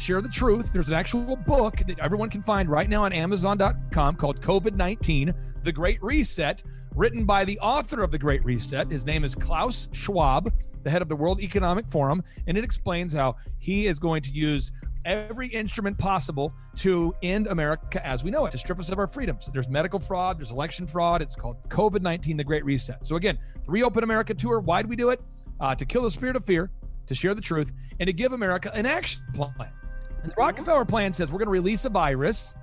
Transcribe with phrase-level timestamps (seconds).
[0.00, 0.72] share the truth.
[0.72, 5.34] There's an actual book that everyone can find right now on Amazon.com called COVID 19
[5.62, 6.62] The Great Reset,
[6.94, 8.90] written by the author of The Great Reset.
[8.90, 10.52] His name is Klaus Schwab,
[10.82, 12.22] the head of the World Economic Forum.
[12.46, 14.72] And it explains how he is going to use
[15.04, 19.06] every instrument possible to end America as we know it, to strip us of our
[19.06, 19.48] freedoms.
[19.52, 21.22] There's medical fraud, there's election fraud.
[21.22, 23.06] It's called COVID 19 The Great Reset.
[23.06, 25.20] So, again, the Reopen America Tour, why do we do it?
[25.60, 26.70] Uh, to kill the spirit of fear,
[27.06, 29.70] to share the truth, and to give America an action plan.
[30.22, 32.54] And the Rockefeller plan says we're going to release a virus.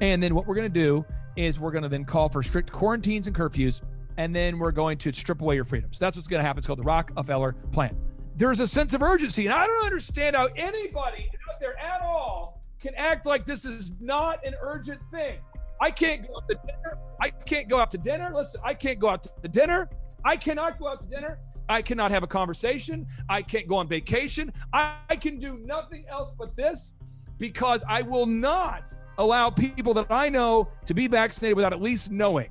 [0.00, 1.04] And then what we're going to do
[1.36, 3.82] is we're going to then call for strict quarantines and curfews.
[4.16, 5.98] And then we're going to strip away your freedoms.
[5.98, 6.58] That's what's going to happen.
[6.58, 7.96] It's called the Rockefeller plan.
[8.36, 9.46] There's a sense of urgency.
[9.46, 13.92] And I don't understand how anybody out there at all can act like this is
[14.00, 15.38] not an urgent thing.
[15.80, 16.98] I can't go out to dinner.
[17.20, 18.32] I can't go out to dinner.
[18.34, 19.88] Listen, I can't go out to dinner.
[20.24, 21.38] I cannot go out to dinner.
[21.72, 23.06] I cannot have a conversation.
[23.30, 24.52] I can't go on vacation.
[24.74, 26.92] I, I can do nothing else but this
[27.38, 32.10] because I will not allow people that I know to be vaccinated without at least
[32.10, 32.50] knowing.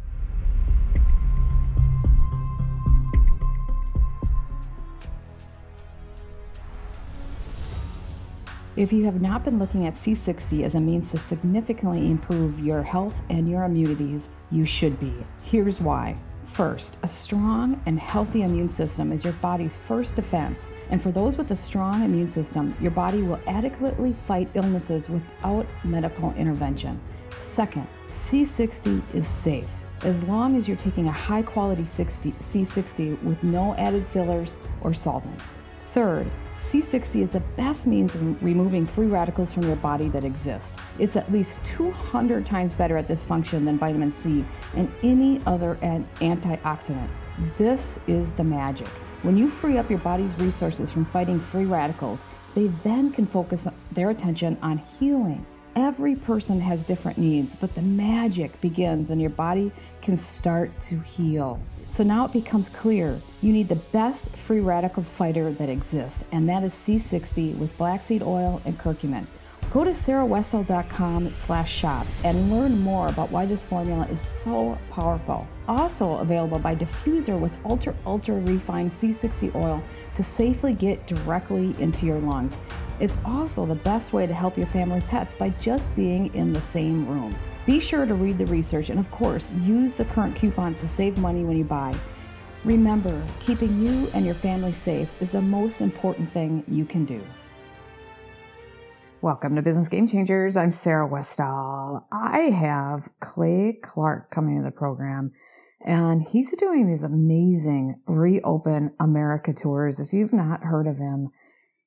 [8.75, 12.81] If you have not been looking at C60 as a means to significantly improve your
[12.81, 15.13] health and your immunities, you should be.
[15.43, 16.15] Here's why.
[16.51, 20.67] First, a strong and healthy immune system is your body's first defense.
[20.89, 25.65] And for those with a strong immune system, your body will adequately fight illnesses without
[25.85, 26.99] medical intervention.
[27.39, 29.71] Second, C60 is safe.
[30.01, 34.93] As long as you're taking a high quality 60, C60 with no added fillers or
[34.93, 35.55] solvents.
[35.77, 40.77] Third, C60 is the best means of removing free radicals from your body that exist.
[40.99, 44.45] It's at least 200 times better at this function than vitamin C
[44.75, 47.09] and any other antioxidant.
[47.57, 48.87] This is the magic.
[49.23, 53.67] When you free up your body's resources from fighting free radicals, they then can focus
[53.91, 55.45] their attention on healing.
[55.75, 60.99] Every person has different needs, but the magic begins when your body can start to
[60.99, 61.61] heal.
[61.91, 66.47] So now it becomes clear you need the best free radical fighter that exists, and
[66.47, 69.25] that is C60 with black seed oil and curcumin.
[69.71, 75.45] Go to sarahwestall.com slash shop and learn more about why this formula is so powerful.
[75.71, 79.81] Also available by Diffuser with ultra, ultra refined C60 oil
[80.15, 82.59] to safely get directly into your lungs.
[82.99, 86.61] It's also the best way to help your family pets by just being in the
[86.61, 87.33] same room.
[87.65, 91.17] Be sure to read the research and, of course, use the current coupons to save
[91.19, 91.95] money when you buy.
[92.65, 97.21] Remember, keeping you and your family safe is the most important thing you can do.
[99.21, 100.57] Welcome to Business Game Changers.
[100.57, 102.07] I'm Sarah Westall.
[102.11, 105.31] I have Clay Clark coming to the program,
[105.85, 109.99] and he's doing these amazing Reopen America tours.
[109.99, 111.29] If you've not heard of him,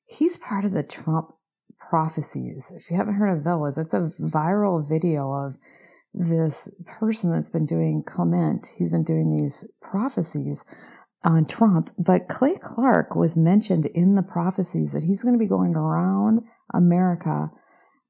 [0.05, 1.29] he's part of the Trump
[1.89, 2.71] prophecies.
[2.75, 5.55] If you haven't heard of those, it's a viral video of
[6.13, 8.67] this person that's been doing Clement.
[8.77, 10.63] He's been doing these prophecies
[11.23, 15.47] on Trump, but Clay Clark was mentioned in the prophecies that he's going to be
[15.47, 16.41] going around
[16.73, 17.49] America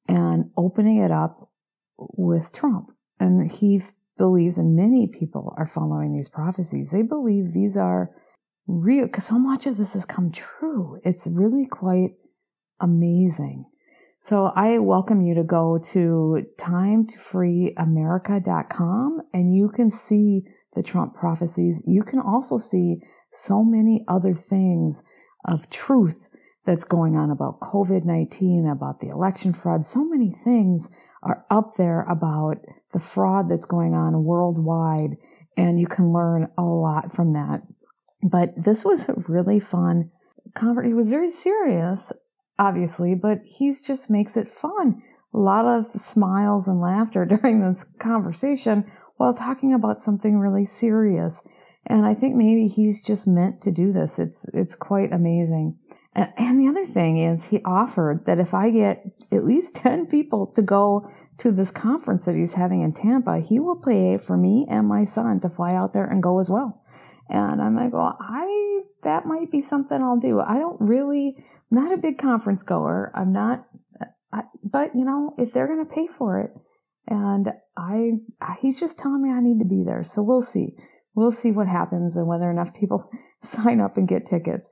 [0.07, 1.49] and opening it up
[1.97, 2.91] with Trump.
[3.19, 3.81] And he
[4.17, 6.91] believes, and many people are following these prophecies.
[6.91, 8.11] They believe these are
[8.67, 10.99] real because so much of this has come true.
[11.03, 12.15] It's really quite
[12.79, 13.65] amazing.
[14.21, 20.41] So I welcome you to go to timetofreeamerica.com and you can see
[20.73, 21.83] the Trump prophecies.
[21.85, 25.03] You can also see so many other things
[25.47, 26.29] of truth
[26.65, 29.85] that's going on about COVID-19, about the election fraud.
[29.85, 30.89] So many things
[31.25, 32.57] are up there about
[32.93, 35.17] the fraud that's going on worldwide
[35.57, 37.61] and you can learn a lot from that.
[38.23, 40.11] But this was a really fun
[40.53, 40.91] conversation.
[40.91, 42.11] It was very serious
[42.57, 45.01] obviously, but he just makes it fun.
[45.33, 48.85] A lot of smiles and laughter during this conversation
[49.17, 51.41] while talking about something really serious.
[51.87, 54.17] And I think maybe he's just meant to do this.
[54.17, 55.77] It's it's quite amazing.
[56.15, 60.47] And, the other thing is he offered that if I get at least 10 people
[60.55, 61.09] to go
[61.39, 65.03] to this conference that he's having in Tampa, he will pay for me and my
[65.03, 66.81] son to fly out there and go as well.
[67.29, 70.39] And I'm like, well, I that might be something I'll do.
[70.39, 71.35] I don't really
[71.71, 73.11] I'm not a big conference goer.
[73.15, 73.65] I'm not,
[74.31, 76.51] I, but you know, if they're going to pay for it,
[77.07, 78.11] and I,
[78.59, 80.03] he's just telling me I need to be there.
[80.03, 80.75] So we'll see.
[81.15, 83.09] We'll see what happens and whether enough people
[83.43, 84.69] sign up and get tickets.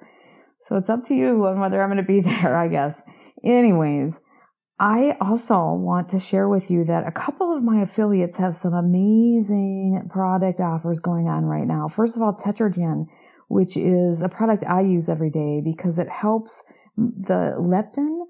[0.64, 3.02] So it's up to you on whether I'm going to be there, I guess.
[3.44, 4.20] Anyways,
[4.80, 8.74] I also want to share with you that a couple of my affiliates have some
[8.74, 11.88] amazing product offers going on right now.
[11.88, 13.06] First of all, Tetragen,
[13.50, 16.64] which is a product I use every day because it helps
[16.98, 18.24] the leptin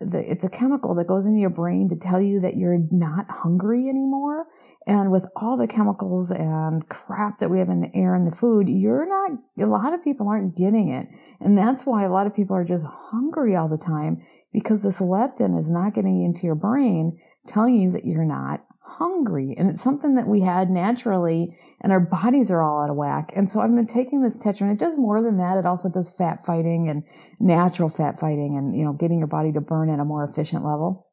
[0.00, 3.26] the, it's a chemical that goes into your brain to tell you that you're not
[3.28, 4.46] hungry anymore.
[4.86, 8.34] And with all the chemicals and crap that we have in the air and the
[8.34, 11.08] food, you're not, a lot of people aren't getting it.
[11.40, 14.22] And that's why a lot of people are just hungry all the time
[14.52, 19.54] because this leptin is not getting into your brain, telling you that you're not hungry.
[19.58, 23.32] And it's something that we had naturally and our bodies are all out of whack.
[23.36, 25.58] And so I've been taking this tetra and it does more than that.
[25.58, 27.04] It also does fat fighting and
[27.38, 30.64] natural fat fighting and, you know, getting your body to burn at a more efficient
[30.64, 31.07] level.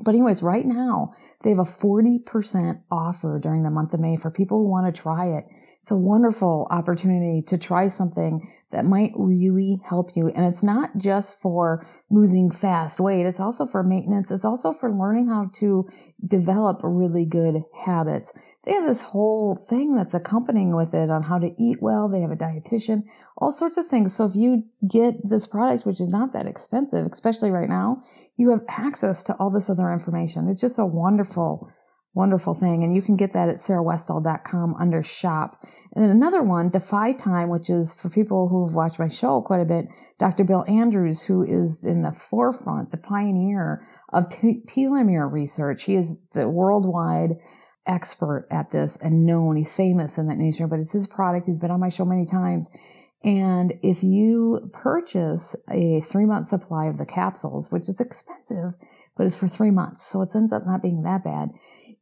[0.00, 4.30] But anyways, right now they have a 40% offer during the month of May for
[4.30, 5.46] people who want to try it.
[5.80, 10.28] It's a wonderful opportunity to try something that might really help you.
[10.28, 13.24] And it's not just for losing fast weight.
[13.24, 14.32] It's also for maintenance.
[14.32, 15.88] It's also for learning how to
[16.26, 18.32] develop really good habits.
[18.66, 22.08] They have this whole thing that's accompanying with it on how to eat well.
[22.08, 23.04] They have a dietitian,
[23.38, 24.16] all sorts of things.
[24.16, 28.02] So if you get this product, which is not that expensive, especially right now,
[28.36, 30.48] you have access to all this other information.
[30.48, 31.70] It's just a wonderful,
[32.12, 32.82] wonderful thing.
[32.82, 35.64] And you can get that at sarahwestall.com under shop.
[35.94, 39.60] And then another one, Defy Time, which is for people who've watched my show quite
[39.60, 39.86] a bit,
[40.18, 40.42] Dr.
[40.42, 45.84] Bill Andrews, who is in the forefront, the pioneer of t- telomere research.
[45.84, 47.36] He is the worldwide
[47.86, 49.56] expert at this and known.
[49.56, 51.46] He's famous in that nation, but it's his product.
[51.46, 52.68] He's been on my show many times.
[53.24, 58.74] And if you purchase a three month supply of the capsules, which is expensive,
[59.16, 61.50] but it's for three months, so it ends up not being that bad,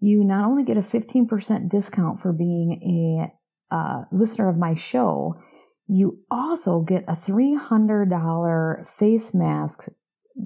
[0.00, 3.30] you not only get a 15% discount for being
[3.72, 5.40] a uh, listener of my show,
[5.86, 9.88] you also get a $300 face mask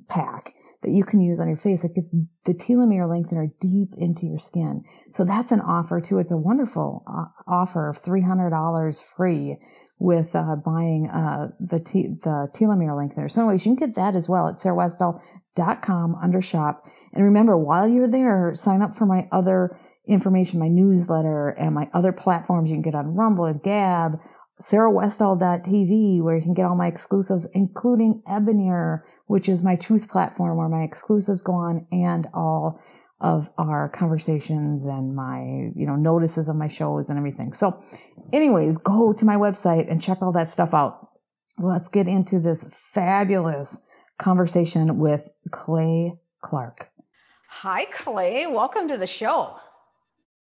[0.08, 1.84] pack that you can use on your face.
[1.84, 2.14] It gets
[2.44, 4.84] the telomere lengthener deep into your skin.
[5.10, 6.19] So that's an offer too.
[6.19, 9.58] It's a wonderful uh, offer of $300 free
[9.98, 13.28] with uh, buying uh, the, the telomere lengthener.
[13.28, 16.84] So anyways, you can get that as well at sarahwestall.com under shop.
[17.12, 19.76] And remember, while you're there, sign up for my other
[20.06, 24.20] information, my newsletter and my other platforms you can get on Rumble and Gab,
[24.60, 30.56] sarahwestall.tv, where you can get all my exclusives, including Ebonier, which is my truth platform
[30.56, 32.81] where my exclusives go on and all
[33.20, 35.40] of our conversations and my,
[35.75, 37.52] you know, notices of my shows and everything.
[37.52, 37.82] So
[38.32, 41.08] anyways, go to my website and check all that stuff out.
[41.58, 43.81] Let's get into this fabulous
[44.19, 46.88] conversation with Clay Clark.
[47.49, 48.46] Hi, Clay.
[48.46, 49.56] Welcome to the show.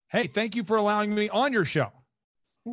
[0.09, 1.91] Hey, thank you for allowing me on your show.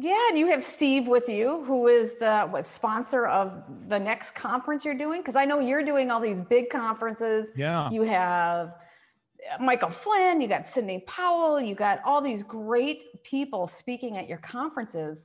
[0.00, 4.34] Yeah, and you have Steve with you, who is the what sponsor of the next
[4.34, 5.20] conference you're doing?
[5.20, 7.48] Because I know you're doing all these big conferences.
[7.56, 7.88] Yeah.
[7.90, 8.74] You have
[9.52, 14.28] uh, Michael Flynn, you got Sidney Powell, you got all these great people speaking at
[14.28, 15.24] your conferences.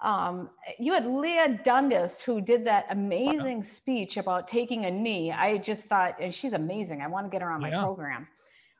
[0.00, 5.30] Um, you had Leigh Dundas, who did that amazing speech about taking a knee.
[5.30, 7.00] I just thought, and she's amazing.
[7.00, 7.82] I want to get her on my yeah.
[7.82, 8.26] program.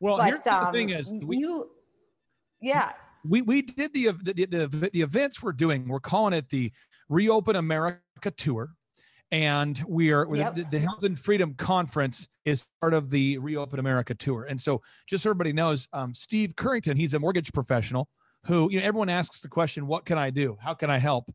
[0.01, 1.71] Well, but, here's um, the thing is, we, you,
[2.61, 2.93] yeah
[3.25, 5.89] we we did the, the the the events we're doing.
[5.89, 6.73] We're calling it the
[7.09, 8.71] Reopen America Tour,
[9.31, 10.55] and we are yep.
[10.55, 14.47] the, the, Health and Freedom Conference is part of the Reopen America Tour.
[14.49, 18.09] And so, just so everybody knows, um, Steve Currington, he's a mortgage professional
[18.47, 20.57] who you know everyone asks the question, "What can I do?
[20.61, 21.31] How can I help?"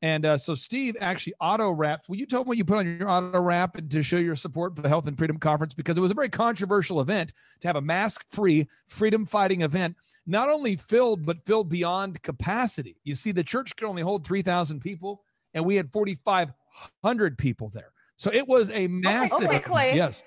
[0.00, 2.08] And uh, so Steve actually auto wrapped.
[2.08, 4.76] Will you tell me what you put on your auto wrap to show your support
[4.76, 5.74] for the Health and Freedom Conference?
[5.74, 9.96] Because it was a very controversial event to have a mask free freedom fighting event,
[10.26, 12.96] not only filled, but filled beyond capacity.
[13.02, 15.22] You see, the church could only hold 3,000 people,
[15.54, 17.92] and we had 4,500 people there.
[18.16, 19.48] So it was a massive.
[19.48, 19.96] Okay, Clay.
[19.96, 20.22] Yes.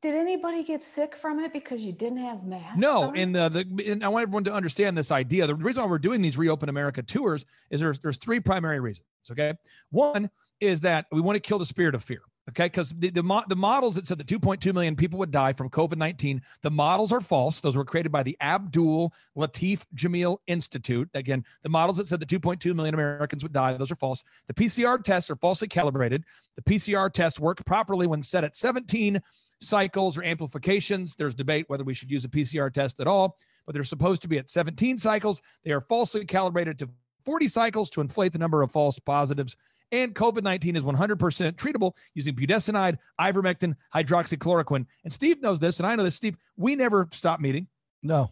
[0.00, 2.78] Did anybody get sick from it because you didn't have masks?
[2.78, 5.46] No, and, uh, the and I want everyone to understand this idea.
[5.48, 9.06] The reason why we're doing these Reopen America tours is there's there's three primary reasons.
[9.30, 9.54] Okay,
[9.90, 12.20] one is that we want to kill the spirit of fear.
[12.48, 15.52] Okay, because the, the, mo- the models that said that 2.2 million people would die
[15.52, 17.60] from COVID 19, the models are false.
[17.60, 21.10] Those were created by the Abdul Latif Jameel Institute.
[21.12, 24.24] Again, the models that said that 2.2 million Americans would die, those are false.
[24.46, 26.24] The PCR tests are falsely calibrated.
[26.56, 29.20] The PCR tests work properly when set at 17
[29.60, 31.16] cycles or amplifications.
[31.16, 33.36] There's debate whether we should use a PCR test at all,
[33.66, 35.42] but they're supposed to be at 17 cycles.
[35.64, 36.88] They are falsely calibrated to
[37.24, 39.56] 40 cycles to inflate the number of false positives.
[39.90, 44.86] And COVID 19 is 100% treatable using budesonide, ivermectin, hydroxychloroquine.
[45.04, 46.14] And Steve knows this, and I know this.
[46.14, 47.66] Steve, we never stop meeting.
[48.02, 48.30] No.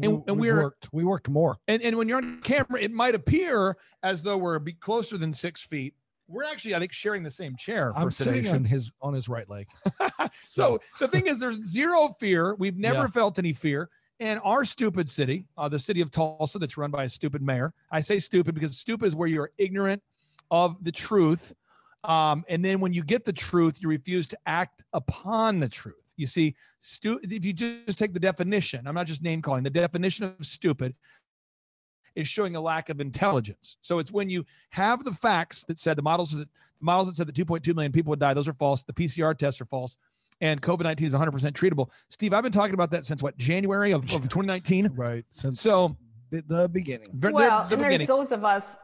[0.00, 0.88] And, and we worked.
[0.92, 1.58] We worked more.
[1.66, 5.62] And, and when you're on camera, it might appear as though we're closer than six
[5.62, 5.94] feet
[6.28, 7.92] we're actually, I think, sharing the same chair.
[7.96, 9.66] I'm sitting on his on his right leg.
[10.48, 12.54] so, so the thing is, there's zero fear.
[12.58, 13.08] We've never yeah.
[13.08, 13.88] felt any fear.
[14.20, 17.72] And our stupid city, uh, the city of Tulsa, that's run by a stupid mayor.
[17.90, 20.02] I say stupid because stupid is where you're ignorant
[20.50, 21.54] of the truth
[22.04, 25.96] Um, and then when you get the truth, you refuse to act upon the truth.
[26.16, 29.70] You see, stu- if you just take the definition, I'm not just name calling, the
[29.70, 30.94] definition of stupid
[32.14, 33.76] is showing a lack of intelligence.
[33.80, 37.16] So it's when you have the facts that said the models that the models that
[37.16, 38.84] said that 2.2 million people would die, those are false.
[38.84, 39.98] The PCR tests are false.
[40.40, 41.90] And COVID 19 is 100% treatable.
[42.10, 44.92] Steve, I've been talking about that since what, January of, of 2019?
[44.96, 45.24] Right.
[45.30, 45.96] Since So,
[46.30, 47.08] the, the beginning.
[47.14, 48.06] the- the- well, the and there's beginning.
[48.06, 48.76] those of us,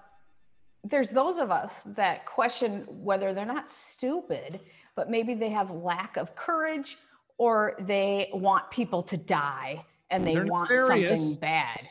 [0.83, 4.61] there's those of us that question whether they're not stupid,
[4.97, 6.99] but maybe they have lack of courage
[7.39, 11.21] or they want people to die and they They're want nefarious.
[11.21, 11.89] something bad.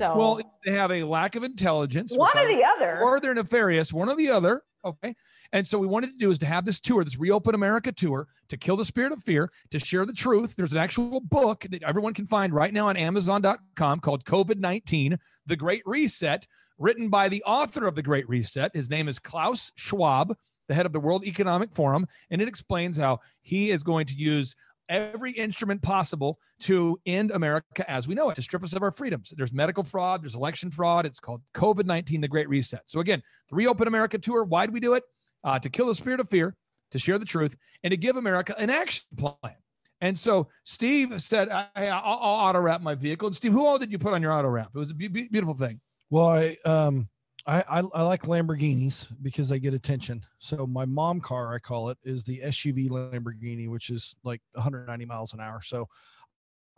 [0.00, 2.12] So Well, they have a lack of intelligence.
[2.16, 3.00] one or I- the other.
[3.02, 4.62] or they're nefarious, one or the other.
[4.82, 5.14] Okay.
[5.52, 8.28] And so we wanted to do is to have this tour, this Reopen America tour,
[8.48, 10.56] to kill the spirit of fear, to share the truth.
[10.56, 15.18] There's an actual book that everyone can find right now on Amazon.com called COVID 19,
[15.44, 16.46] The Great Reset,
[16.78, 18.70] written by the author of The Great Reset.
[18.74, 20.34] His name is Klaus Schwab,
[20.68, 22.06] the head of the World Economic Forum.
[22.30, 24.56] And it explains how he is going to use
[24.90, 28.90] every instrument possible to end America as we know it, to strip us of our
[28.90, 29.32] freedoms.
[29.34, 31.06] There's medical fraud, there's election fraud.
[31.06, 32.82] It's called COVID 19, the Great Reset.
[32.84, 35.04] So, again, the Reopen America tour, why do we do it?
[35.42, 36.54] Uh, to kill the spirit of fear,
[36.90, 39.54] to share the truth, and to give America an action plan.
[40.02, 43.28] And so Steve said, Hey, I'll, I'll auto wrap my vehicle.
[43.28, 44.70] And Steve, who all did you put on your auto wrap?
[44.74, 45.80] It was a be- be- beautiful thing.
[46.08, 47.08] Well, I um
[47.50, 50.24] I, I I like Lamborghinis because they get attention.
[50.38, 55.04] So my mom car, I call it, is the SUV Lamborghini, which is like 190
[55.04, 55.60] miles an hour.
[55.60, 55.88] So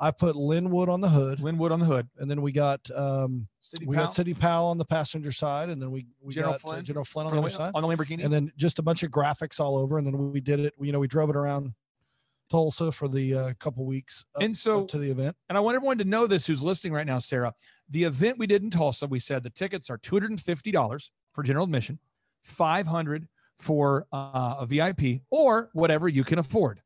[0.01, 2.09] I put Lin Wood on the hood, Lin Wood on the hood.
[2.19, 5.69] and then we got um City we Pal got Sidney Powell on the passenger side,
[5.69, 7.83] and then we we General got uh, Flynn General Flynn on the, other side, on
[7.83, 8.25] the Lamborghini.
[8.25, 10.73] and then just a bunch of graphics all over, and then we did it.
[10.81, 11.75] You know, we drove it around
[12.53, 15.35] Tulsa for the uh, couple weeks And so- to the event.
[15.49, 17.55] and I want everyone to know this who's listening right now, Sarah.
[17.89, 21.99] The event we did in Tulsa, we said the tickets are $250 for general admission,
[22.43, 23.27] 500
[23.59, 26.83] for uh, a VIP, or whatever you can afford.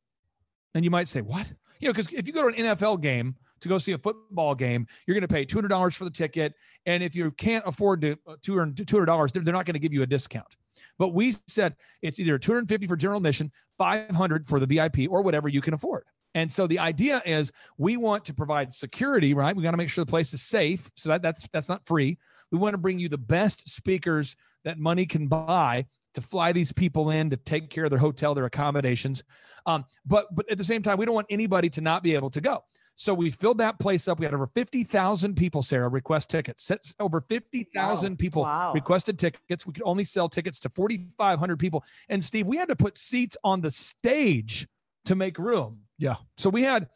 [0.74, 1.52] And you might say, what?
[1.80, 4.54] You know, because if you go to an NFL game to go see a football
[4.54, 6.54] game, you're going to pay $200 for the ticket.
[6.84, 9.92] And if you can't afford to uh, $200, $200 they're, they're not going to give
[9.92, 10.54] you a discount.
[10.98, 15.48] But we said it's either 250 for general admission, 500 for the VIP, or whatever
[15.48, 16.04] you can afford.
[16.34, 19.56] And so the idea is we want to provide security, right?
[19.56, 20.90] We got to make sure the place is safe.
[20.94, 22.18] So that, that's that's not free.
[22.52, 26.72] We want to bring you the best speakers that money can buy to fly these
[26.72, 29.24] people in to take care of their hotel, their accommodations.
[29.64, 32.30] Um, but but at the same time, we don't want anybody to not be able
[32.30, 32.64] to go.
[32.98, 34.18] So we filled that place up.
[34.18, 36.70] We had over 50,000 people, Sarah, request tickets.
[36.98, 38.16] Over 50,000 Wow.
[38.18, 38.72] people Wow.
[38.72, 39.66] requested tickets.
[39.66, 41.84] We could only sell tickets to 4,500 people.
[42.08, 44.66] And Steve, we had to put seats on the stage
[45.04, 45.82] to make room.
[45.98, 46.16] Yeah.
[46.38, 46.88] So we had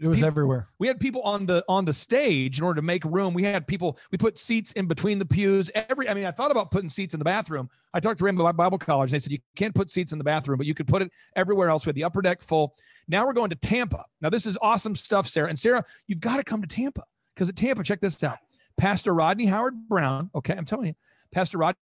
[0.00, 0.68] It was People- everywhere.
[0.78, 3.34] we had people on the on the stage in order to make room.
[3.34, 3.98] We had people.
[4.12, 5.70] We put seats in between the pews.
[5.74, 6.08] Every.
[6.08, 7.68] I mean, I thought about putting seats in the bathroom.
[7.92, 9.10] I talked to Rhema Bible College.
[9.10, 11.10] And they said you can't put seats in the bathroom, but you could put it
[11.34, 11.84] everywhere else.
[11.84, 12.76] We had the upper deck full.
[13.08, 14.04] Now we're going to Tampa.
[14.20, 15.48] Now this is awesome stuff, Sarah.
[15.48, 17.02] And Sarah, you've got to come to Tampa
[17.34, 18.38] because at Tampa, check this out.
[18.76, 20.30] Pastor Rodney Howard Browne.
[20.36, 20.94] Okay, I'm telling you,
[21.32, 21.76] Pastor Rodney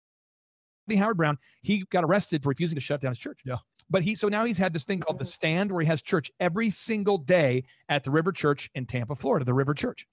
[0.97, 1.37] Howard Browne.
[1.61, 3.41] He got arrested for refusing to shut down his church.
[3.45, 3.57] Yeah.
[3.89, 6.31] But he so now he's had this thing called the stand where he has church
[6.41, 10.07] every single day at the River Church in Tampa, Florida, the River Church.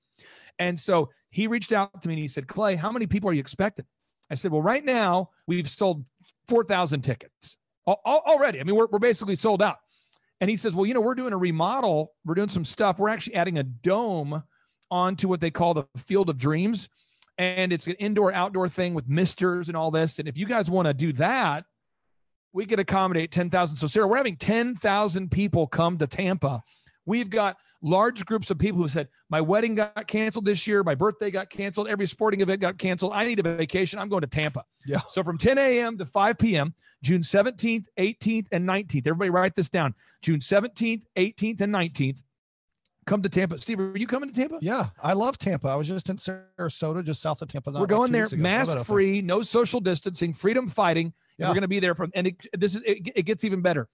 [0.59, 3.33] And so he reached out to me and he said, Clay, how many people are
[3.33, 3.85] you expecting?
[4.29, 6.05] I said, Well, right now we've sold
[6.47, 8.59] 4,000 tickets Al- al- already.
[8.59, 9.77] I mean, we're, we're basically sold out.
[10.39, 12.99] And he says, Well, you know, we're doing a remodel, we're doing some stuff.
[12.99, 14.43] We're actually adding a dome
[14.91, 16.89] onto what they call the Field of Dreams.
[17.39, 20.19] And it's an indoor outdoor thing with misters and all this.
[20.19, 21.65] And if you guys want to do that,
[22.53, 23.75] we could accommodate 10,000.
[23.75, 26.61] So, Sarah, we're having 10,000 people come to Tampa.
[27.05, 30.83] We've got large groups of people who said, My wedding got canceled this year.
[30.83, 31.89] My birthday got canceled.
[31.89, 33.11] Every sporting event got canceled.
[33.13, 33.99] I need a vacation.
[33.99, 34.63] I'm going to Tampa.
[34.85, 35.01] Yeah.
[35.07, 35.97] So, from 10 a.m.
[35.97, 39.07] to 5 p.m., June 17th, 18th, and 19th.
[39.07, 39.93] Everybody write this down.
[40.21, 42.23] June 17th, 18th, and 19th.
[43.05, 43.57] Come to Tampa.
[43.57, 44.59] Steve, are you coming to Tampa?
[44.61, 45.67] Yeah, I love Tampa.
[45.67, 47.71] I was just in Sarasota, just south of Tampa.
[47.71, 48.43] We're going there, weeks ago.
[48.43, 51.13] Love that mask free, no social distancing, freedom fighting.
[51.37, 51.47] Yeah.
[51.47, 53.87] We're going to be there from, and it, this is it, it gets even better.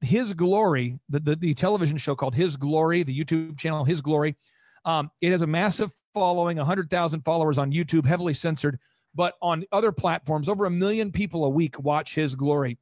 [0.00, 4.36] His Glory, the, the the television show called His Glory, the YouTube channel His Glory.
[4.84, 8.78] Um, it has a massive following, hundred thousand followers on YouTube, heavily censored,
[9.14, 12.78] but on other platforms, over a million people a week watch His Glory.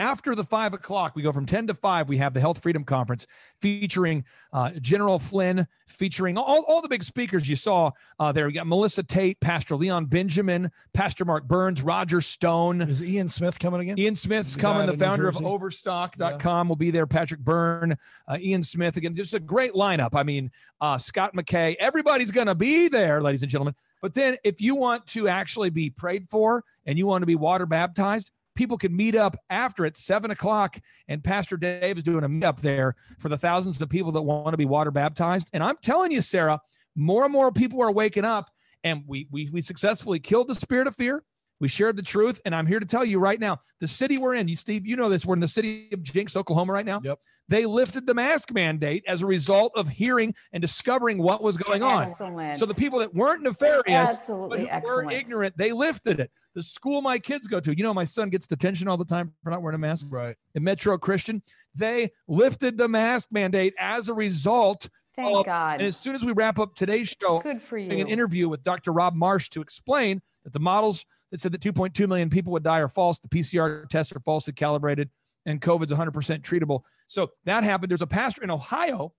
[0.00, 2.08] After the five o'clock, we go from 10 to 5.
[2.08, 3.26] We have the Health Freedom Conference
[3.60, 8.46] featuring uh, General Flynn, featuring all, all the big speakers you saw uh, there.
[8.46, 12.80] We got Melissa Tate, Pastor Leon Benjamin, Pastor Mark Burns, Roger Stone.
[12.80, 13.98] Is Ian Smith coming again?
[13.98, 15.36] Ian Smith's The coming, the founder of.
[15.44, 17.06] Overstock.com will be there.
[17.06, 17.94] Patrick Byrne,
[18.26, 18.96] uh, Ian Smith.
[18.96, 20.14] Again, just a great lineup.
[20.14, 23.74] I mean, uh, Scott McKay, everybody's going to be there, ladies and gentlemen.
[24.00, 27.36] But then if you want to actually be prayed for and you want to be
[27.36, 28.30] water baptized,
[28.60, 30.76] people could meet up after at seven o'clock.
[31.08, 34.52] And Pastor Dave is doing a meetup there for the thousands of people that want
[34.52, 35.48] to be water baptized.
[35.54, 36.60] And I'm telling you, Sarah,
[36.94, 38.50] more and more people are waking up.
[38.84, 41.24] And we we we successfully killed the spirit of fear.
[41.60, 44.34] We shared the truth, and I'm here to tell you right now, the city we're
[44.34, 47.00] in, you Steve, you know this, we're in the city of Jenks, Oklahoma right now.
[47.04, 47.18] Yep.
[47.48, 51.82] They lifted the mask mandate as a result of hearing and discovering what was going
[51.82, 52.04] on.
[52.10, 52.56] Excellent.
[52.56, 56.30] So the people that weren't nefarious, but absolutely who were ignorant, they lifted it.
[56.54, 59.32] The school my kids go to, you know, my son gets detention all the time
[59.42, 60.36] for not wearing a mask Right.
[60.54, 61.42] in Metro Christian.
[61.74, 64.88] They lifted the mask mandate as a result.
[65.16, 65.74] Thank Oh, God.
[65.74, 68.62] And as soon as we wrap up today's show, Good for doing an interview with
[68.62, 68.92] Dr.
[68.92, 72.78] Rob Marsh to explain that the models that said that 2.2 million people would die
[72.78, 73.18] are false.
[73.18, 75.10] The PCR tests are falsely calibrated,
[75.46, 76.12] and COVID's 100%
[76.42, 76.84] treatable.
[77.06, 77.90] So that happened.
[77.90, 79.12] There's a pastor in Ohio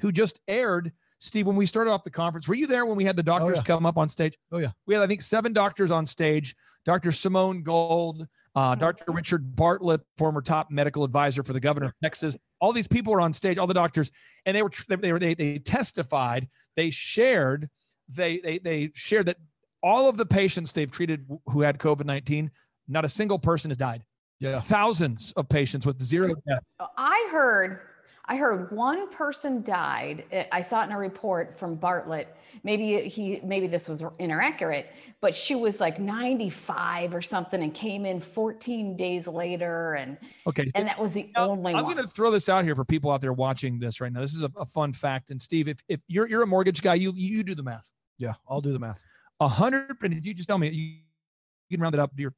[0.00, 0.92] who just aired.
[1.20, 3.56] Steve, when we started off the conference, were you there when we had the doctors
[3.56, 3.62] yeah.
[3.62, 4.38] come up on stage?
[4.52, 4.70] Oh, yeah.
[4.86, 6.54] We had, I think, seven doctors on stage.
[6.84, 7.10] Dr.
[7.10, 9.12] Simone Gold, uh, Dr.
[9.12, 12.36] Richard Bartlett, former top medical advisor for the governor of Texas.
[12.60, 14.10] All these people were on stage, all the doctors,
[14.46, 17.68] and they were they were they, they testified, they shared,
[18.08, 19.36] they they they shared that
[19.82, 22.50] all of the patients they've treated who had COVID nineteen,
[22.88, 24.02] not a single person has died.
[24.40, 24.60] Yeah.
[24.60, 26.62] Thousands of patients with zero death.
[26.96, 27.80] I heard,
[28.30, 30.24] I heard one person died.
[30.30, 32.36] I- I saw it in a report from Bartlett.
[32.62, 34.90] Maybe he, maybe this was inaccurate,
[35.22, 40.70] but she was like 95 or something and came in 14 days later, and Okay.
[40.74, 41.94] and that was the Now, only I'm one.
[41.94, 44.20] going to throw this out here for people out there watching this right now.
[44.20, 45.30] This is a, a fun fact.
[45.30, 47.90] And Steve, if, if you're you're a mortgage guy, you you do the math.
[48.18, 48.34] Yeah.
[48.48, 49.02] I'll do the math.
[49.40, 50.96] A hundred, and you just tell me you,
[51.68, 52.10] you can round it up.
[52.16, 52.34] Your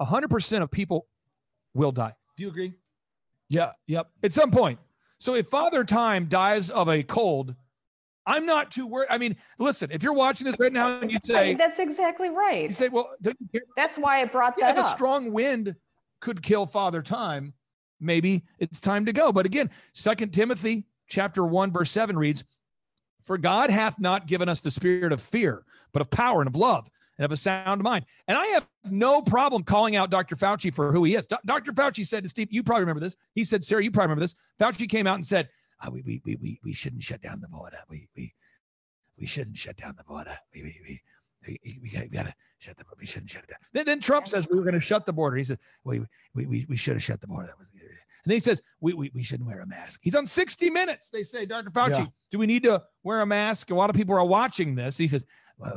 [0.00, 1.06] hundred percent of people
[1.74, 2.14] will die.
[2.36, 2.74] Do you agree?
[3.48, 3.70] Yeah.
[3.86, 4.08] Yep.
[4.22, 4.78] At some point.
[5.20, 7.54] So if Father Time dies of a cold,
[8.26, 9.08] I'm not too worried.
[9.10, 12.64] I mean, listen, if you're watching this right now and you say That's exactly right,
[12.64, 13.10] you say, well?
[13.76, 15.76] That's why I brought Yeah, that if a strong wind
[16.20, 17.52] could kill Father Time,
[18.00, 19.30] maybe it's time to go.
[19.30, 22.44] But again, Second Timothy chapter 1, verse 7 reads,
[23.22, 26.56] For God hath not given us the spirit of fear, but of power and of
[26.56, 26.88] love
[27.20, 28.06] and of a sound mind.
[28.28, 30.36] And I have no problem calling out Dr.
[30.36, 31.26] Fauci for who he is.
[31.26, 31.72] Do- Dr.
[31.74, 33.14] Fauci said to Steve, you probably remember this.
[33.34, 34.34] He said, Sarah, you probably remember this.
[34.58, 35.50] Fauci came out and said,
[35.84, 37.76] "Uh, we, we, we, we, we shouldn't shut down the border.
[37.90, 38.32] We, we,
[39.18, 40.34] we shouldn't shut down the border.
[40.54, 41.02] We, we, we,
[41.46, 43.58] we, we, got, we gotta shut the we shouldn't shut it down.
[43.74, 45.36] Then, then Trump says we were going to shut the border.
[45.36, 46.00] He said, we,
[46.34, 47.48] we, we, we should have shut the border.
[47.48, 50.00] That was, and then he says we, we, we shouldn't wear a mask.
[50.02, 51.10] He's on 60 Minutes.
[51.10, 51.70] They say, Dr.
[51.70, 52.06] Fauci, Yeah.
[52.30, 53.70] do we need to wear a mask?
[53.70, 54.96] A lot of people are watching this.
[54.96, 55.26] He says,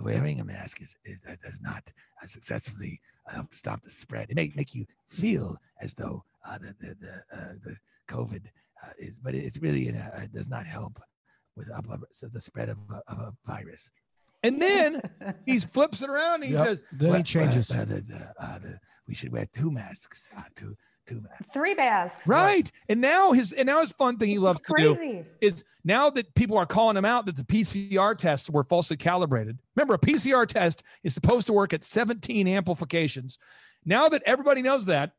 [0.02, 1.84] wearing a mask is, is uh, does not
[2.22, 4.30] uh, successfully uh, help stop the spread.
[4.30, 7.76] It may make you feel as though uh, the the the, uh, the
[8.08, 8.46] COVID
[8.84, 11.00] uh, is, but it's really uh, uh, does not help
[11.56, 13.90] with uh, so the spread of, a- of a virus.
[14.46, 15.02] And then
[15.46, 16.44] he flips it around.
[16.44, 16.66] And he Yep.
[16.66, 17.72] says, Then "Well, he changes.
[17.72, 20.28] uh, the, the, uh, the, we should wear two masks.
[20.36, 20.42] Uh,
[21.06, 21.46] two two masks.
[21.54, 22.28] Three masks.
[22.28, 22.72] Right.
[22.90, 25.26] And now his and now his fun thing he loves to do crazy.
[25.42, 29.58] is now that people are calling him out that the PCR tests were falsely calibrated.
[29.76, 33.38] Remember, a PCR test is supposed to work at 17 amplifications.
[33.86, 35.12] Now that everybody knows that,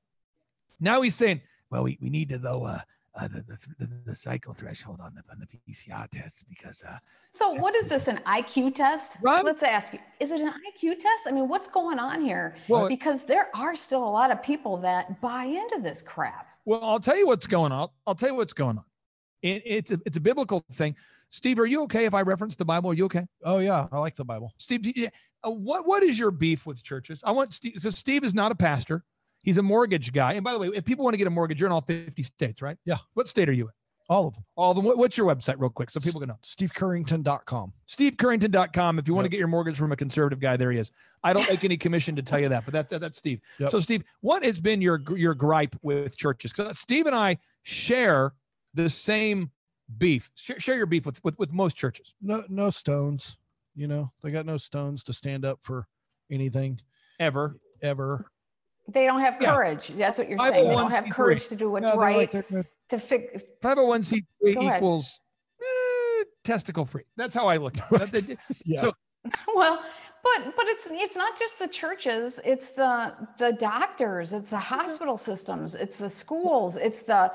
[0.80, 2.80] now he's saying, well, we, we need to though uh,
[3.22, 6.96] the, the, the, the cycle threshold on the, on the PCR tests because uh,
[7.32, 9.12] So what is this, an IQ test?
[9.22, 9.44] Right.
[9.44, 11.26] Let's ask you, is it an IQ test?
[11.26, 12.56] I mean, what's going on here?
[12.68, 16.48] Well- because there are still a lot of people that buy into this crap.
[16.64, 17.88] Well, I'll tell you what's going on.
[18.06, 18.84] I'll tell you what's going on.
[19.42, 20.96] It, it's a, it's a biblical thing.
[21.30, 22.90] Steve, are you okay if I reference the Bible?
[22.90, 23.26] Are you okay?
[23.44, 23.86] Oh yeah.
[23.92, 24.52] I like the Bible.
[24.58, 25.08] Steve, do you-
[25.44, 27.22] uh, what what is your beef with churches?
[27.24, 27.74] I want Steve.
[27.78, 29.04] So Steve is not a pastor.
[29.44, 30.32] He's a mortgage guy.
[30.32, 32.22] And by the way, if people want to get a mortgage, you're in all 50
[32.22, 32.76] states, right?
[32.84, 32.96] Yeah.
[33.12, 33.72] What state are you in?
[34.10, 34.44] All of them.
[34.56, 34.84] All of them.
[34.84, 36.38] What, what's your website, real quick, so people can know?
[36.44, 37.72] SteveCurrington.com.
[37.88, 38.98] SteveCurrington.com.
[38.98, 40.90] If you want to get your mortgage from a conservative guy, there he is.
[41.22, 43.40] I don't make any commission to tell you that, but that's that's Steve.
[43.58, 43.70] Yep.
[43.70, 46.52] So, Steve, what has been your your gripe with churches?
[46.52, 48.32] Because uh, Steve and I share
[48.74, 49.50] the same
[49.96, 50.30] beef.
[50.34, 53.38] Share, share your beef with, with with most churches No, no stones.
[53.74, 55.88] You know, they got no stones to stand up for
[56.30, 56.80] anything
[57.18, 57.56] ever.
[57.82, 58.30] ever.
[58.88, 59.54] They don't have Yeah.
[59.54, 59.92] courage.
[59.96, 60.68] That's what you're saying.
[60.68, 62.46] They don't have courage to do what's No, right, like
[62.90, 63.42] to fix.
[63.62, 65.20] 501c3 equals
[65.60, 67.04] eh, testicle free.
[67.16, 68.38] That's how I look at it.
[68.64, 68.80] Yeah.
[68.80, 68.92] So-
[69.54, 69.82] Well,
[70.22, 72.40] but but it's it's not just the churches.
[72.44, 74.32] It's the the doctors.
[74.34, 75.74] It's the hospital systems.
[75.74, 76.76] It's the schools.
[76.76, 77.32] It's the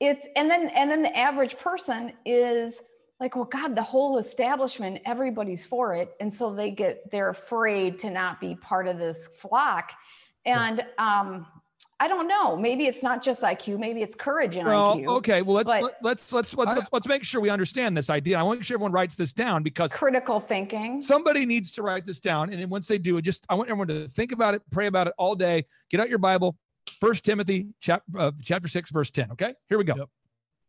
[0.00, 2.82] it's and then and then the average person is
[3.20, 7.98] like, well, God, the whole establishment, everybody's for it, and so they get they're afraid
[8.00, 9.92] to not be part of this flock,
[10.46, 11.46] and um,
[12.00, 12.56] I don't know.
[12.56, 13.78] Maybe it's not just IQ.
[13.78, 15.16] Maybe it's courage in Well, IQ.
[15.18, 15.42] okay.
[15.42, 18.10] Well, let, but- let, let's let's let's I- let's let's make sure we understand this
[18.10, 18.38] idea.
[18.38, 21.00] I want to make sure everyone writes this down because Critical thinking.
[21.00, 22.50] somebody needs to write this down.
[22.50, 24.86] And then once they do it, just I want everyone to think about it, pray
[24.86, 25.64] about it all day.
[25.90, 26.56] Get out your Bible,
[27.00, 29.32] First Timothy chapter, uh, chapter 6, verse 10.
[29.32, 29.94] Okay, here we go.
[29.96, 30.08] Yep.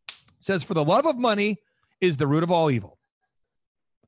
[0.08, 1.56] It says, For the love of money
[2.00, 2.98] is the root of all evil.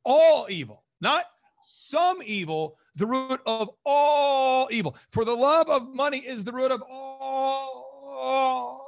[0.05, 1.25] All evil, not
[1.69, 4.97] some evil, the root of all evil.
[5.13, 8.87] For the love of money is the root of all,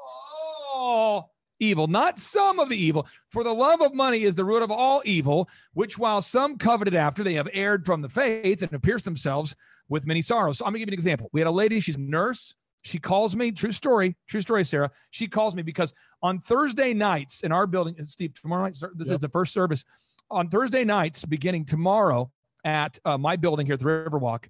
[0.74, 3.06] all evil, not some of the evil.
[3.28, 6.94] For the love of money is the root of all evil, which while some coveted
[6.94, 9.54] after, they have erred from the faith and have pierced themselves
[9.88, 10.58] with many sorrows.
[10.58, 11.28] So I'm gonna give you an example.
[11.32, 12.54] We had a lady, she's a nurse.
[12.82, 14.90] She calls me, true story, true story, Sarah.
[15.10, 19.14] She calls me because on Thursday nights in our building, Steve, tomorrow night, this Yep.
[19.16, 19.84] is the first service.
[20.30, 22.30] On Thursday nights, beginning tomorrow
[22.64, 24.46] at uh, my building here at the Riverwalk,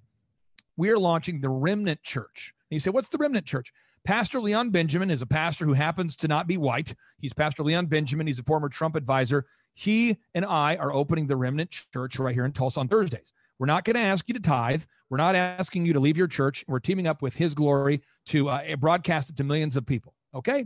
[0.77, 2.53] we are launching the Remnant Church.
[2.69, 3.71] And you say, what's the Remnant Church?
[4.03, 6.95] Pastor Leon Benjamin is a pastor who happens to not be white.
[7.19, 8.25] He's Pastor Leon Benjamin.
[8.25, 9.45] He's a former Trump advisor.
[9.75, 13.31] He and I are opening the Remnant Church right here in Tulsa on Thursdays.
[13.59, 14.83] We're not going to ask you to tithe.
[15.11, 16.65] We're not asking you to leave your church.
[16.67, 20.15] We're teaming up with His Glory to uh, broadcast it to millions of people.
[20.33, 20.65] Okay.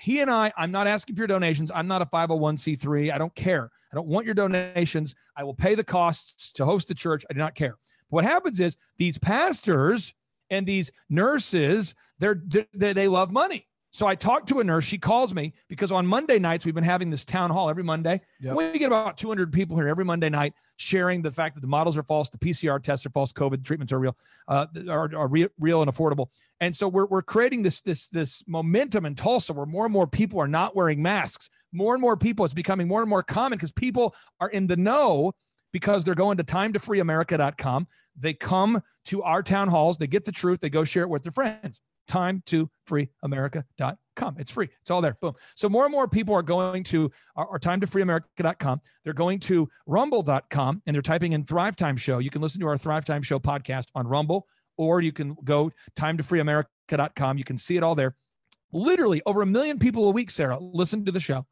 [0.00, 1.70] He and I, I'm not asking for your donations.
[1.74, 3.12] I'm not a 501c3.
[3.12, 3.70] I don't care.
[3.92, 5.14] I don't want your donations.
[5.36, 7.24] I will pay the costs to host the church.
[7.28, 7.76] I do not care.
[8.08, 10.14] What happens is these pastors
[10.50, 12.42] and these nurses, they're,
[12.74, 13.66] they they love money.
[13.92, 14.84] So I talked to a nurse.
[14.84, 18.22] She calls me because on Monday nights we've been having this town hall every Monday.
[18.40, 18.56] Yep.
[18.56, 21.98] We get about 200 people here every Monday night sharing the fact that the models
[21.98, 24.16] are false, the PCR tests are false, COVID treatments are real,
[24.48, 26.28] uh, are, are re- real and affordable.
[26.60, 30.06] And so we're, we're creating this this this momentum in Tulsa where more and more
[30.06, 31.50] people are not wearing masks.
[31.70, 34.76] More and more people, it's becoming more and more common because people are in the
[34.76, 35.34] know
[35.70, 37.86] because they're going to timetofreeamerica.com.
[38.16, 41.24] They come to our town halls, they get the truth, they go share it with
[41.24, 41.80] their friends.
[42.08, 44.36] Time to freeamerica.com.
[44.38, 44.68] It's free.
[44.80, 45.16] It's all there.
[45.20, 45.34] Boom.
[45.54, 48.80] So more and more people are going to our, our time to freeamerica.com.
[49.04, 52.18] They're going to rumble.com and they're typing in Thrive Time Show.
[52.18, 55.70] You can listen to our Thrive Time Show podcast on Rumble, or you can go
[55.96, 57.38] time to freeamerica.com.
[57.38, 58.14] You can see it all there.
[58.72, 61.46] Literally over a million people a week, Sarah, listen to the show.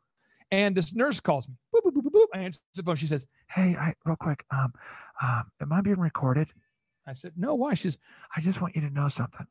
[0.50, 1.54] And this nurse calls me.
[1.74, 2.26] Boop, boop, boop, boop, boop.
[2.34, 2.96] I answer the phone.
[2.96, 4.72] She says, Hey, I real quick, um,
[5.22, 6.48] um, am I being recorded?
[7.06, 7.74] I said, No, why?
[7.74, 7.98] She's,
[8.36, 9.46] I just want you to know something.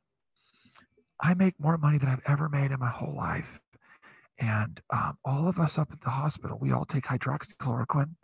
[1.22, 3.60] I make more money than I've ever made in my whole life.
[4.40, 8.16] And um, all of us up at the hospital, we all take hydroxychloroquine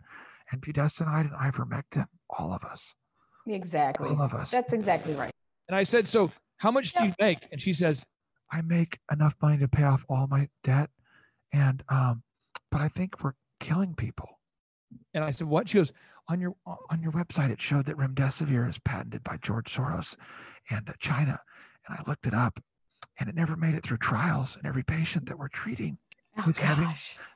[0.50, 2.06] and budesonide and ivermectin.
[2.30, 2.94] All of us.
[3.46, 4.08] Exactly.
[4.08, 4.50] All of us.
[4.50, 5.30] That's exactly right.
[5.68, 7.46] And I said, So how much do you make?
[7.52, 8.04] And she says,
[8.50, 10.90] I make enough money to pay off all my debt.
[11.52, 12.22] And, um,
[12.70, 14.40] but I think we're killing people.
[15.12, 15.68] And I said, What?
[15.68, 15.92] She goes,
[16.28, 20.16] On your on your website, it showed that remdesivir is patented by George Soros
[20.70, 21.40] and uh, China.
[21.86, 22.58] And I looked it up
[23.18, 24.56] and it never made it through trials.
[24.56, 25.98] And every patient that we're treating
[26.38, 26.92] Oh, Who's having-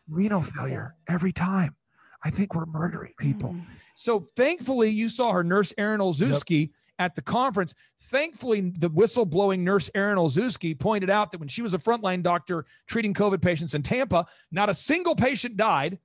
[0.08, 1.74] renal failure every time.
[2.22, 3.54] I think we're murdering people.
[3.54, 3.62] Mm.
[3.94, 7.74] So thankfully, you saw her, Nurse Erin Olszewski, at the conference.
[7.98, 12.66] Thankfully, the whistleblowing nurse Erin Olszewski pointed out that when she was a frontline doctor
[12.86, 15.98] treating COVID patients in Tampa, not a single patient died.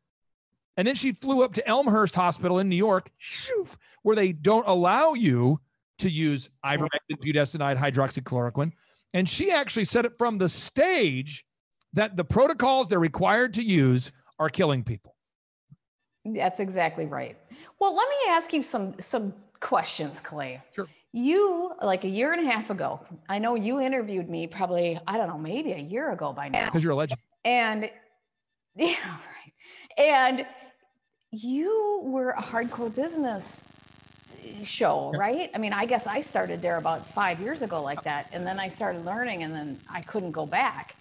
[0.78, 3.66] And then she flew up to Elmhurst Hospital in New York, shoo,
[4.04, 5.60] where they don't allow you
[6.00, 8.72] to use ivermectin, budesonide, hydroxychloroquine.
[9.16, 11.46] And she actually said it from the stage
[11.94, 15.16] that the protocols they're required to use are killing people.
[16.26, 17.38] That's exactly right.
[17.80, 20.62] Well, let me ask you some some questions, Clay.
[20.74, 20.88] Sure.
[21.14, 23.00] You like a year and a half ago.
[23.30, 26.66] I know you interviewed me probably I don't know maybe a year ago by now.
[26.66, 27.22] Because you're a legend.
[27.46, 27.90] And
[28.76, 29.54] yeah, right.
[29.98, 30.46] And
[31.32, 33.62] you were a hardcore business
[34.64, 35.50] show, right?
[35.54, 38.28] I mean, I guess I started there about five years ago, like that.
[38.32, 40.96] And then I started learning, and then I couldn't go back.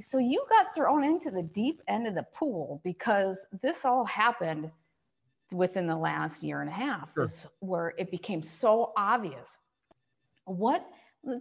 [0.00, 4.70] So you got thrown into the deep end of the pool because this all happened
[5.52, 7.28] within the last year and a half, Sure.
[7.60, 9.58] where it became so obvious.
[10.44, 10.84] What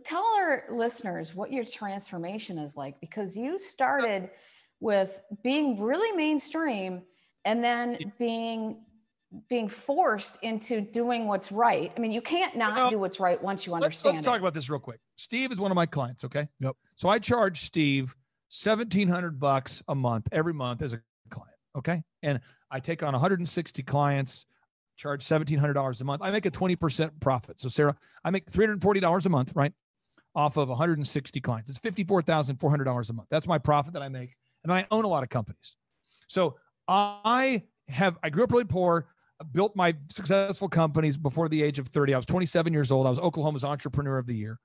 [0.03, 4.29] tell our listeners what your transformation is like because you started
[4.79, 7.01] with being really mainstream
[7.45, 8.77] and then being
[9.49, 11.91] being forced into doing what's right.
[11.95, 14.39] I mean, you can't not Well, do what's right once you Let's, understand let's talk
[14.39, 14.99] about this real quick.
[15.15, 16.23] Steve is one of my clients.
[16.25, 16.47] Okay.
[16.59, 16.75] Yep.
[16.95, 18.15] So I charge Steve
[18.49, 21.55] seventeen hundred bucks a month every month as a client.
[21.77, 22.03] Okay.
[22.23, 24.45] And I take on 160 clients,
[24.97, 26.21] charge seventeen hundred dollars a month.
[26.21, 27.59] I make a 20 percent profit.
[27.59, 29.73] So Sarah, I make 340 dollars a month, right,
[30.35, 31.69] off of 160 clients.
[31.69, 33.29] It's 54,400 dollars a month.
[33.31, 35.77] That's my profit that I make, and I own a lot of companies.
[36.27, 36.57] So
[36.89, 39.07] I have I grew up really poor
[39.51, 42.13] built my successful companies before the age of 30.
[42.13, 43.07] I was 27 years old.
[43.07, 44.59] I was Oklahoma's entrepreneur of the year.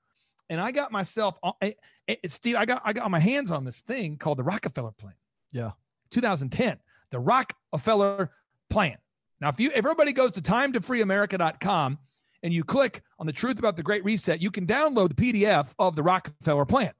[0.49, 1.75] And I got myself, I,
[2.09, 5.15] I- Steve, I got, I got my hands on this thing called the Rockefeller plan.
[5.51, 5.71] Yeah.
[6.11, 6.77] 2010,
[7.11, 8.31] the Rockefeller
[8.69, 8.97] plan.
[9.41, 11.99] Now, if you, if everybody goes to timetofreeamerica.com
[12.43, 15.73] and you click on the truth about the great reset, you can download the PDF
[15.79, 16.91] of the Rockefeller plan.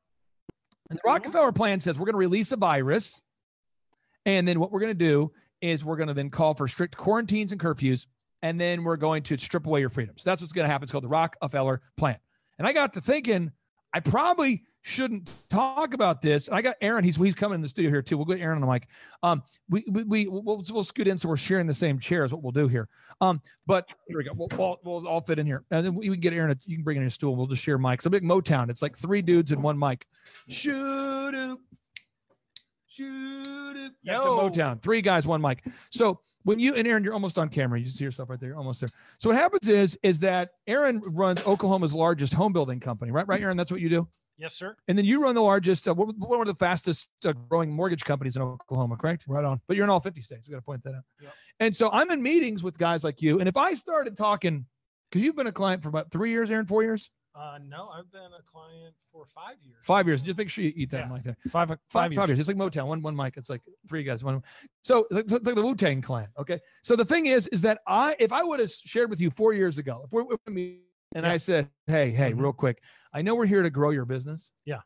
[0.89, 3.21] And the Rockefeller plan says we're going to release a virus.
[4.25, 6.95] And then what we're going to do is we're going to then call for strict
[6.97, 8.07] quarantines and curfews.
[8.43, 10.23] And then we're going to strip away your freedoms.
[10.23, 10.83] That's what's going to happen.
[10.83, 12.17] It's called the Rockefeller plan.
[12.59, 13.51] And I got to thinking,
[13.93, 16.49] I probably shouldn't talk about this.
[16.49, 17.03] I got Aaron.
[17.03, 18.15] He's he's coming in the studio here too.
[18.17, 18.87] We'll get Aaron on the mic.
[19.21, 22.23] Um, we we, we we'll, we'll scoot in so we're sharing the same chair.
[22.23, 22.87] Is what we'll do here.
[23.21, 24.31] Um, but here we go.
[24.35, 26.57] We'll, we'll, we'll all fit in here, and then we can get Aaron.
[26.65, 27.35] You can bring in a stool.
[27.35, 28.05] We'll just share mics.
[28.05, 28.69] A big Motown.
[28.69, 30.07] It's like three dudes and one mic.
[30.47, 31.57] Shoot.
[32.97, 33.91] Shoot it.
[34.03, 34.81] That's a Motown.
[34.81, 35.63] Three guys, one mic.
[35.91, 37.77] So when you and Aaron, you're almost on camera.
[37.77, 38.49] You just see yourself right there.
[38.49, 38.89] You're almost there.
[39.17, 43.27] So what happens is, is that Aaron runs Oklahoma's largest home building company, right?
[43.27, 43.57] Right, Aaron.
[43.57, 44.07] That's what you do.
[44.37, 44.75] Yes, sir.
[44.87, 48.35] And then you run the largest, uh, one of the fastest uh, growing mortgage companies
[48.35, 49.25] in Oklahoma, correct?
[49.27, 49.59] Right on.
[49.67, 50.47] But you're in all 50 states.
[50.47, 51.03] We got to point that out.
[51.21, 51.33] Yep.
[51.59, 53.39] And so I'm in meetings with guys like you.
[53.39, 54.65] And if I started talking,
[55.11, 58.11] because you've been a client for about three years, Aaron, four years, Uh, no, I've
[58.11, 59.85] been a client for five years.
[59.85, 60.23] five years.
[60.23, 61.13] Just make sure you eat that Yeah.
[61.13, 61.37] mic there.
[61.51, 62.19] Five, five, Five, years.
[62.19, 62.39] five years.
[62.39, 62.87] It's like Motown.
[62.87, 63.37] One one mic.
[63.37, 64.23] It's like three guys.
[64.23, 64.41] One.
[64.81, 66.27] So it's like the Wu Tang Clan.
[66.39, 66.59] Okay.
[66.81, 69.53] So the thing is, is that I if I would have shared with you four
[69.53, 70.79] years ago, if we're with me
[71.13, 71.31] and Yeah.
[71.33, 72.41] I said, hey, hey, Mhm.
[72.41, 72.81] real quick,
[73.13, 74.51] I know we're here to grow your business.
[74.65, 74.81] Yeah.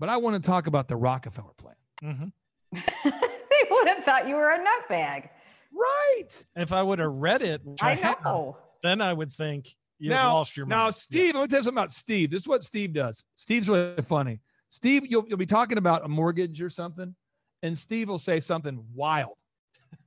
[0.00, 1.76] But I want to talk about the Rockefeller plan.
[2.02, 2.28] Mm-hmm.
[2.72, 5.28] they would have thought you were a nutbag.
[5.72, 6.44] Right.
[6.56, 8.56] If I would have read it, which I, I have, know.
[8.82, 9.68] then I would think
[9.98, 10.78] you Now- lost your mind.
[10.78, 10.90] Now.
[10.90, 12.30] Steve, let me tell you something about Steve.
[12.30, 13.24] This is what Steve does.
[13.36, 14.40] Steve's really funny.
[14.68, 17.14] Steve, you'll, you'll be talking about a mortgage or something,
[17.62, 19.38] and Steve will say something wild.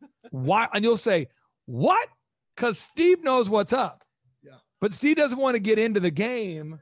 [0.31, 0.67] Why?
[0.73, 1.27] And you'll say,
[1.65, 2.07] What?
[2.55, 4.03] Because Steve knows what's up.
[4.43, 4.51] Yeah.
[4.81, 6.79] But Steve doesn't want to get into the game.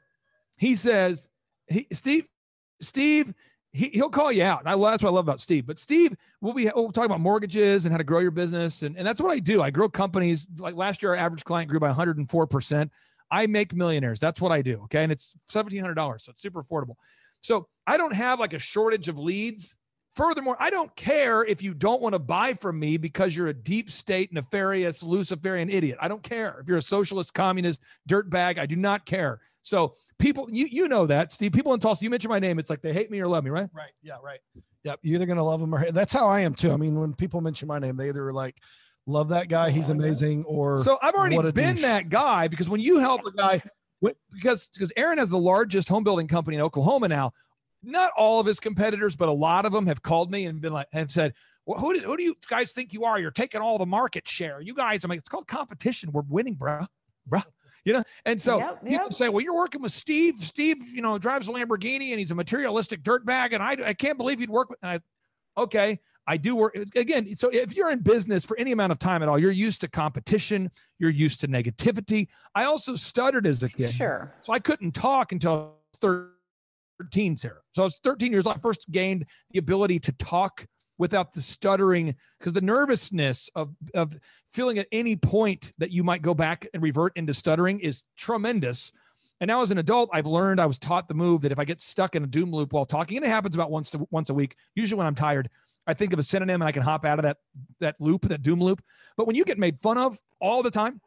[0.58, 1.28] He says,
[1.68, 2.26] he, Steve,
[2.82, 3.32] Steve,
[3.72, 4.60] he, he'll call you out.
[4.60, 5.66] And I, well, that's what I love about Steve.
[5.66, 8.82] But Steve, we'll be we'll talk about mortgages and how to grow your business.
[8.82, 9.62] And, and that's what I do.
[9.62, 10.48] I grow companies.
[10.58, 12.90] Like last year, our average client grew by 104%.
[13.30, 14.20] I make millionaires.
[14.20, 14.80] That's what I do.
[14.84, 15.02] Okay.
[15.02, 16.20] And it's $1,700.
[16.20, 16.96] So it's super affordable.
[17.40, 19.76] So I don't have like a shortage of leads.
[20.14, 23.54] Furthermore, I don't care if you don't want to buy from me because you're a
[23.54, 25.98] deep state, nefarious, Luciferian idiot.
[26.00, 28.58] I don't care if you're a socialist, communist, dirtbag.
[28.58, 29.40] I do not care.
[29.62, 31.52] So people, you you know that, Steve.
[31.52, 33.50] People in Tulsa, you mention my name, it's like they hate me or love me,
[33.50, 33.68] right?
[33.72, 33.92] Right.
[34.02, 34.16] Yeah.
[34.22, 34.40] Right.
[34.84, 35.00] Yep.
[35.02, 35.94] You're either gonna love them or hate.
[35.94, 36.70] That's how I am too.
[36.72, 38.56] I mean, when people mention my name, they either like
[39.06, 41.82] love that guy, oh, he's amazing, or So I've already been douche.
[41.82, 43.62] that guy because when you help a guy,
[44.32, 47.32] because because Aaron has the largest home building company in Oklahoma now.
[47.80, 50.72] Not all of his competitors, but a lot of them have called me and been
[50.72, 51.32] like, have said,
[51.64, 53.20] well, who do, who do you guys think you are?
[53.20, 54.60] You're taking all the market share.
[54.60, 56.10] You guys, I'm like, it's called competition.
[56.10, 56.86] We're winning, bro,
[57.24, 57.40] bro.
[57.88, 59.12] You know, and so Yep, people yep.
[59.14, 60.36] say, well, you're working with Steve.
[60.36, 64.18] Steve, you know, drives a Lamborghini and he's a materialistic dirtbag, and I, I can't
[64.18, 64.78] believe you'd work with.
[64.82, 67.26] And I, okay, I do work again.
[67.34, 69.88] So if you're in business for any amount of time at all, you're used to
[69.88, 72.28] competition, you're used to negativity.
[72.54, 74.34] I also stuttered as a kid, Sure.
[74.42, 77.60] so I couldn't talk until 13, Sarah.
[77.72, 78.56] So I was 13 years old.
[78.56, 80.66] I first gained the ability to talk
[80.98, 86.22] without the stuttering because the nervousness of of feeling at any point that you might
[86.22, 88.92] go back and revert into stuttering is tremendous.
[89.40, 91.64] And now as an adult, I've learned I was taught the move that if I
[91.64, 94.30] get stuck in a doom loop while talking, and it happens about once to once
[94.30, 95.48] a week, usually when I'm tired,
[95.86, 97.38] I think of a synonym and I can hop out of that
[97.78, 98.82] that loop, that doom loop.
[99.16, 101.00] But when you get made fun of all the time,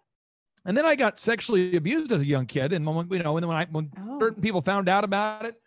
[0.65, 3.43] and then I got sexually abused as a young kid, and when, you know, and
[3.43, 4.19] then when I when Oh.
[4.19, 5.60] certain people found out about it,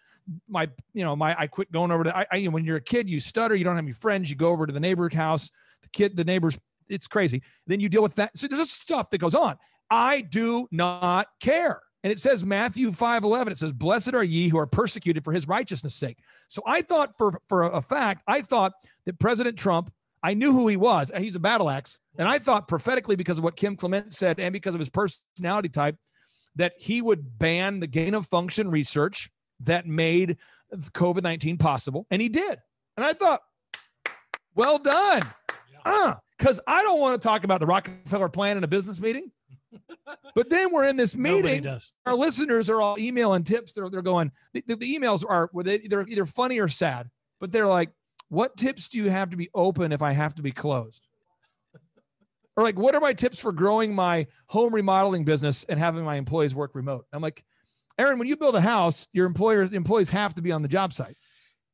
[0.49, 3.11] my you know my I quit going over to I, I when you're a kid,
[3.11, 5.51] you stutter, you don't have any friends, you go over to the neighbor's house,
[5.83, 6.59] the kid, the neighbors,
[6.89, 7.43] it's crazy.
[7.67, 8.37] Then you deal with that.
[8.37, 9.57] So there's just stuff that goes on.
[9.91, 11.81] I do not care.
[12.03, 15.33] And it says Matthew 5 11, it says, Blessed are ye who are persecuted for
[15.33, 16.19] his righteousness' sake.
[16.49, 18.73] So I thought for for a fact, I thought
[19.07, 19.91] that President Trump,
[20.23, 21.11] I knew who he was.
[21.17, 21.99] He's a battle axe.
[22.19, 25.71] And I thought prophetically, because of what Kim Clement said and because of his personality
[25.71, 25.97] type,
[26.57, 29.31] that he would ban the gain of function research
[29.65, 30.39] that made
[30.73, 32.07] COVID 19 possible.
[32.11, 32.59] And he did.
[32.97, 33.41] And I thought,
[34.55, 35.23] well done.
[35.73, 35.79] Yeah.
[35.85, 39.31] Uh, because I don't want to talk about the Rockefeller plan in a business meeting.
[40.37, 41.63] But then we're in this meeting.
[41.63, 41.93] does.
[42.07, 43.73] Our listeners are all emailing tips.
[43.73, 47.09] They're, they're going, the, the, the emails are, they, they're either funny or sad,
[47.41, 47.91] but they're like,
[48.29, 51.07] what tips do you have to be open if I have to be closed?
[52.57, 56.17] Or like, what are my tips for growing my home remodeling business and having my
[56.17, 57.07] employees work remote?
[57.13, 57.45] I'm like,
[57.99, 60.93] Aaron, when you build a house, your employers employees have to be on the job
[60.93, 61.17] site.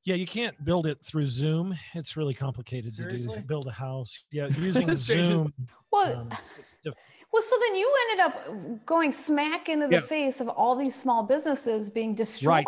[0.04, 1.76] Yeah, you can't build it through Zoom.
[1.94, 3.40] It's really complicated to do.
[3.46, 4.24] Build a house.
[4.30, 5.52] Yeah, using Zoom.
[5.92, 6.94] Well, um, it's diff-
[7.32, 10.00] well, so then you ended up going smack into the Yeah.
[10.00, 12.66] face of all these small businesses being destroyed.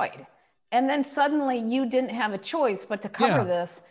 [0.71, 3.45] And then suddenly you didn't have a choice but to cover Yeah.
[3.45, 3.83] this.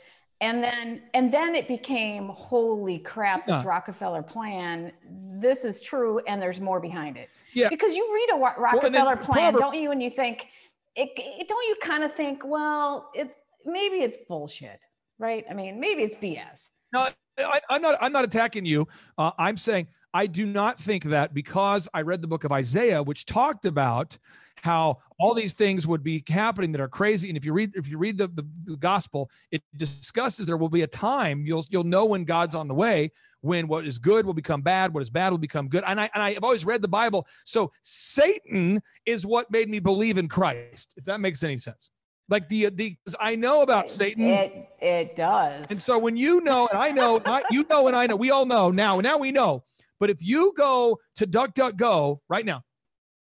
[0.41, 3.63] And then and then it became holy crap, this Yeah.
[3.67, 4.91] Rockefeller plan.
[5.39, 7.29] This is true and there's more behind it.
[7.53, 7.69] Yeah.
[7.69, 9.91] Because you read a Wa- and then Rockefeller plan, Proverbs- don't you?
[9.91, 10.47] And you think
[10.95, 14.79] it, it don't you kind of think, well, it's maybe it's bullshit,
[15.19, 15.45] right?
[15.49, 16.71] I mean, maybe it's BS.
[16.91, 17.97] No, I, am not.
[18.01, 18.87] I'm not attacking you.
[19.17, 23.01] Uh, I'm saying I do not think that because I read the book of Isaiah,
[23.01, 24.17] which talked about
[24.61, 27.29] how all these things would be happening that are crazy.
[27.29, 30.69] And if you read, if you read the, the, the gospel, it discusses there will
[30.69, 34.25] be a time you'll you'll know when God's on the way, when what is good
[34.25, 35.83] will become bad, what is bad will become good.
[35.85, 37.27] And I and I've always read the Bible.
[37.45, 41.89] So Satan is what made me believe in Christ, if that makes any sense
[42.31, 44.25] like the the I know about Satan.
[44.25, 45.65] It it does.
[45.69, 48.31] And so when you know, and I know, I, you know, and I know, we
[48.31, 48.99] all know now.
[49.01, 49.63] Now we know.
[49.99, 52.63] But if you go to DuckDuckGo right now,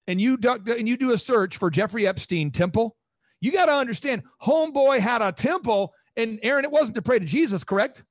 [0.08, 2.96] and you duck and you do a search for Jeffrey Epstein temple,
[3.40, 7.24] you got to understand, Homeboy had a temple, and Aaron, it wasn't to pray to
[7.24, 8.02] Jesus, correct?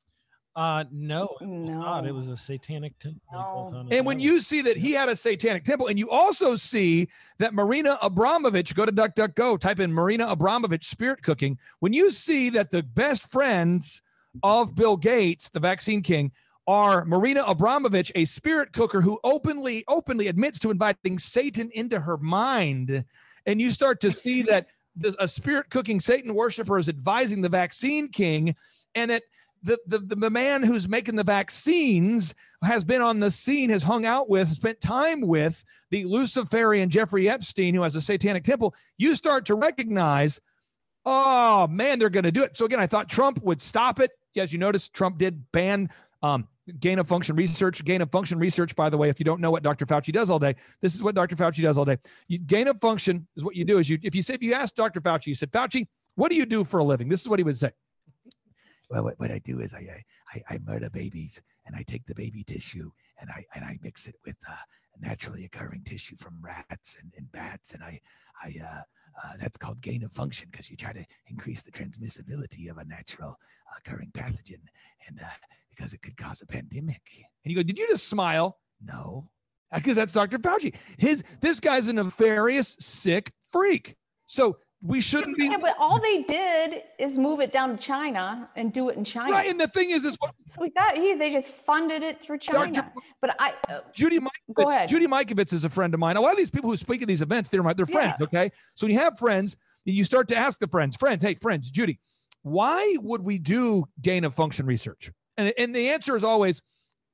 [0.55, 3.21] Uh, no, no, God, it was a satanic temple.
[3.31, 3.87] No.
[3.91, 7.53] And when you see that he had a satanic temple, and you also see that
[7.53, 11.59] Marina Abramovich, go to DuckDuckGo, type in Marina Abramovich spirit cooking.
[11.79, 14.01] When you see that the best friends
[14.41, 16.31] of Bill Gates, the vaccine king,
[16.67, 22.17] are Marina Abramovich, a spirit cooker who openly openly admits to inviting Satan into her
[22.17, 23.05] mind,
[23.45, 24.67] and you start to see that
[25.19, 28.55] a spirit cooking Satan worshiper is advising the vaccine king,
[28.95, 29.23] and that
[29.63, 34.05] the, the, the man who's making the vaccines has been on the scene, has hung
[34.05, 39.15] out with, spent time with the Luciferian Jeffrey Epstein, who has a satanic temple, you
[39.15, 40.39] start to recognize,
[41.05, 42.55] oh man, they're going to do it.
[42.57, 44.11] So again, I thought Trump would stop it.
[44.35, 45.89] As you notice, Trump did ban
[46.21, 46.47] um,
[46.79, 47.83] gain of function research.
[47.83, 49.85] Gain of function research, by the way, if you don't know what Dr.
[49.85, 51.35] Fauci does all day, this is what Dr.
[51.35, 51.97] Fauci does all day.
[52.27, 53.79] You, gain of function is what you do.
[53.79, 55.01] Is you if you say if you ask Dr.
[55.01, 57.09] Fauci, you said Fauci, what do you do for a living?
[57.09, 57.71] This is what he would say
[58.89, 60.03] well, what, what I do is I,
[60.33, 64.07] I, I murder babies and I take the baby tissue and I, and I mix
[64.07, 64.55] it with uh,
[64.99, 67.73] naturally occurring tissue from rats and, and bats.
[67.73, 67.99] And I,
[68.43, 68.81] I, uh,
[69.23, 72.85] uh, that's called gain of function because you try to increase the transmissibility of a
[72.85, 73.37] natural
[73.77, 74.61] occurring pathogen
[75.07, 75.29] and uh,
[75.69, 77.01] because it could cause a pandemic.
[77.43, 78.59] And you go, did you just smile?
[78.83, 79.29] No.
[79.73, 80.39] Because that's Dr.
[80.39, 80.75] Fauci.
[80.97, 83.95] His, this guy's a nefarious, sick freak.
[84.25, 85.45] So we shouldn't be.
[85.45, 89.03] Yeah, but all they did is move it down to China and do it in
[89.03, 89.31] China.
[89.31, 90.17] Right, and the thing is, this.
[90.21, 91.17] So we got here.
[91.17, 92.71] They just funded it through China.
[92.71, 92.91] Dr.
[93.19, 93.53] But I.
[93.69, 94.87] Uh, Judy Mikovits.
[94.87, 96.15] Judy Mikovits is a friend of mine.
[96.15, 98.15] A lot of these people who speak at these events, they're my, they're friends.
[98.19, 98.25] Yeah.
[98.25, 101.71] Okay, so when you have friends, you start to ask the friends, friends, hey, friends,
[101.71, 101.99] Judy,
[102.43, 105.11] why would we do gain of function research?
[105.37, 106.61] And and the answer is always,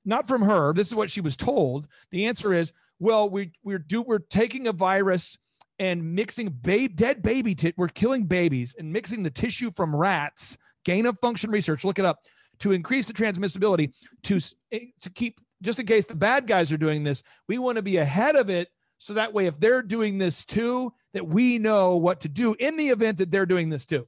[0.06, 0.74] not from her.
[0.74, 1.88] This is what she was told.
[2.12, 5.38] The answer is, well, we we're do we're taking a virus
[5.84, 10.58] and mixing ba- dead baby t- we're killing babies and mixing the tissue from rats
[10.86, 12.20] gain of function research look it up
[12.60, 13.92] to increase the transmissibility
[14.24, 14.40] to
[14.72, 17.82] eh, to keep just in case the bad guys are doing this we want to
[17.82, 21.98] be ahead of it so that way if they're doing this too that we know
[21.98, 24.08] what to do in the event that they're doing this too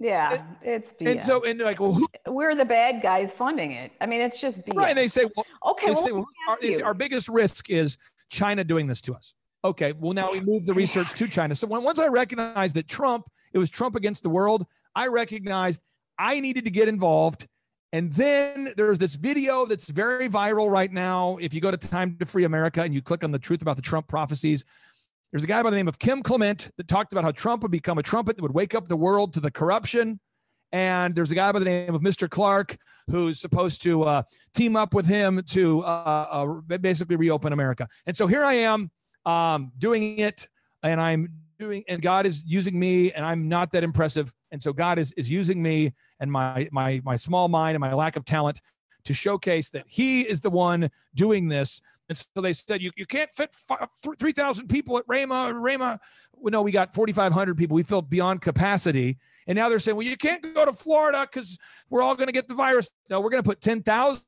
[0.00, 1.12] yeah, it's BS.
[1.12, 3.92] and so and like, well, who, we're the bad guys funding it.
[4.00, 4.76] I mean, it's just BS.
[4.76, 4.88] right.
[4.88, 7.96] And they say, well, okay, well, say, well our, say, our biggest risk is
[8.28, 9.34] China doing this to us.
[9.64, 11.54] Okay, well now we move the research to China.
[11.54, 15.82] So when, once I recognized that Trump, it was Trump against the world, I recognized
[16.18, 17.48] I needed to get involved.
[17.92, 21.38] And then there's this video that's very viral right now.
[21.40, 23.76] If you go to Time to Free America and you click on the truth about
[23.76, 24.64] the Trump prophecies,
[25.32, 27.70] there's a guy by the name of Kim Clement that talked about how Trump would
[27.70, 30.20] become a trumpet that would wake up the world to the corruption.
[30.72, 32.28] And there's a guy by the name of Mr.
[32.28, 32.76] Clark
[33.08, 34.22] who's supposed to uh,
[34.54, 37.88] team up with him to uh, uh, basically reopen America.
[38.06, 38.90] And so here I am
[39.26, 40.48] um, doing it
[40.82, 44.32] and I'm doing and God is using me and I'm not that impressive.
[44.50, 47.92] And so God is is using me and my my my small mind and my
[47.92, 48.60] lack of talent
[49.04, 51.80] to showcase that he is the one doing this.
[52.08, 53.54] And so they said, you, you can't fit
[54.18, 55.52] 3,000 people at Rhema.
[55.52, 55.98] Rhema,
[56.32, 57.74] well, no, we got 4,500 people.
[57.74, 59.18] We filled beyond capacity.
[59.46, 61.58] And now they're saying, well, you can't go to Florida because
[61.90, 62.90] we're all going to get the virus.
[63.10, 64.22] No, we're going to put 10,000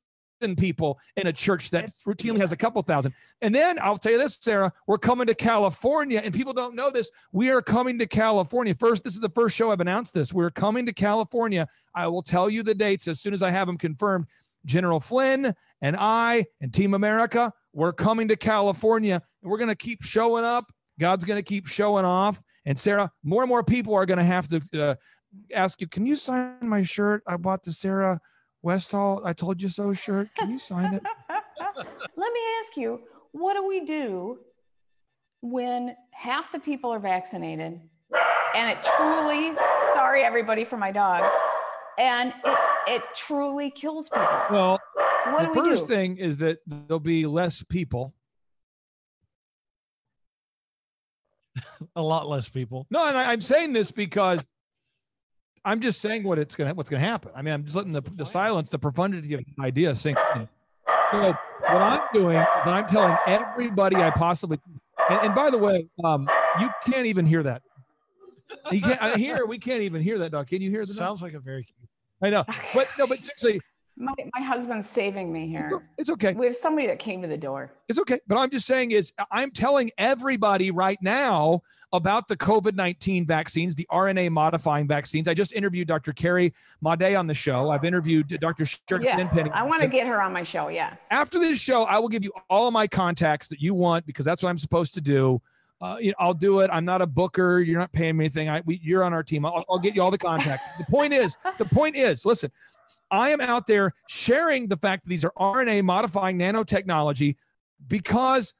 [0.57, 3.14] people in a church that routinely has a couple thousand.
[3.41, 6.91] And then I'll tell you this, Sarah, we're coming to California, and people don't know
[6.91, 7.11] this.
[7.32, 8.74] We are coming to California.
[8.74, 10.32] First, this is the first show I've announced this.
[10.32, 11.66] We're coming to California.
[11.95, 14.26] I will tell you the dates as soon as I have them confirmed.
[14.64, 19.76] General Flynn and I and Team America, we're coming to California, and we're going to
[19.76, 20.72] keep showing up.
[20.99, 22.43] God's going to keep showing off.
[22.64, 24.95] And Sarah, more and more people are going to have to uh,
[25.55, 27.22] ask you, can you sign my shirt?
[27.26, 28.18] I bought the Sarah
[28.67, 30.29] Westall, I told you so shirt.
[30.35, 31.03] Can you sign it?
[32.17, 33.01] Let me ask you,
[33.31, 34.41] what do we do
[35.41, 37.81] when half the people are vaccinated
[38.57, 39.53] and it truly,
[39.95, 41.31] sorry everybody for my dog,
[41.97, 42.59] and it,
[42.89, 44.27] it truly kills people?
[44.51, 44.81] Well,
[45.27, 48.14] what the first thing is that there'll be less people
[51.95, 52.87] a lot less people.
[52.91, 54.41] No, and I, I'm saying this because
[55.67, 57.33] I'm just saying what it's gonna what's gonna happen.
[57.35, 60.49] I mean, I'm just letting the, the silence, the profundity of the idea sink in.
[61.11, 64.59] So what I'm doing is I'm telling everybody I possibly
[65.11, 66.29] and, and by the way, um,
[66.61, 67.62] you can't even hear that.
[68.71, 70.47] You can't I hear we can't even hear that dog.
[70.47, 70.97] Can you hear the dog?
[70.97, 71.89] Sounds like a very cute.
[72.23, 72.45] I know.
[72.73, 73.61] But no, but seriously,
[73.99, 75.83] My, my husband's saving me here.
[75.97, 76.35] it's okay.
[76.35, 77.73] We have somebody that came to the door.
[77.89, 78.21] It's okay.
[78.27, 81.63] But I'm just saying is I'm telling everybody right now
[81.95, 85.29] about the COVID-19 vaccines, the RNA modifying vaccines.
[85.29, 86.13] I just interviewed Dr.
[86.13, 86.53] Carrie
[86.85, 87.71] Madej on the show.
[87.71, 88.67] I've interviewed Dr.
[88.67, 89.51] Sharon Yeah, Penny.
[89.51, 90.69] I want to get her on my show.
[90.69, 90.95] Yeah.
[91.11, 94.27] After this show, I will give you all of my contacts that you want because
[94.27, 95.41] that's what I'm supposed to do.
[95.81, 96.71] Uh, you know, I'll do it.
[96.73, 97.61] I'm not a booker.
[97.61, 98.49] You're not paying me anything.
[98.49, 99.45] I, we, you're on our team.
[99.45, 100.67] I'll, I'll get you all the contacts.
[100.79, 102.51] the point is, the point is, listen,
[103.11, 107.37] I am out there sharing the fact that these are RNA modifying nanotechnology
[107.89, 108.55] because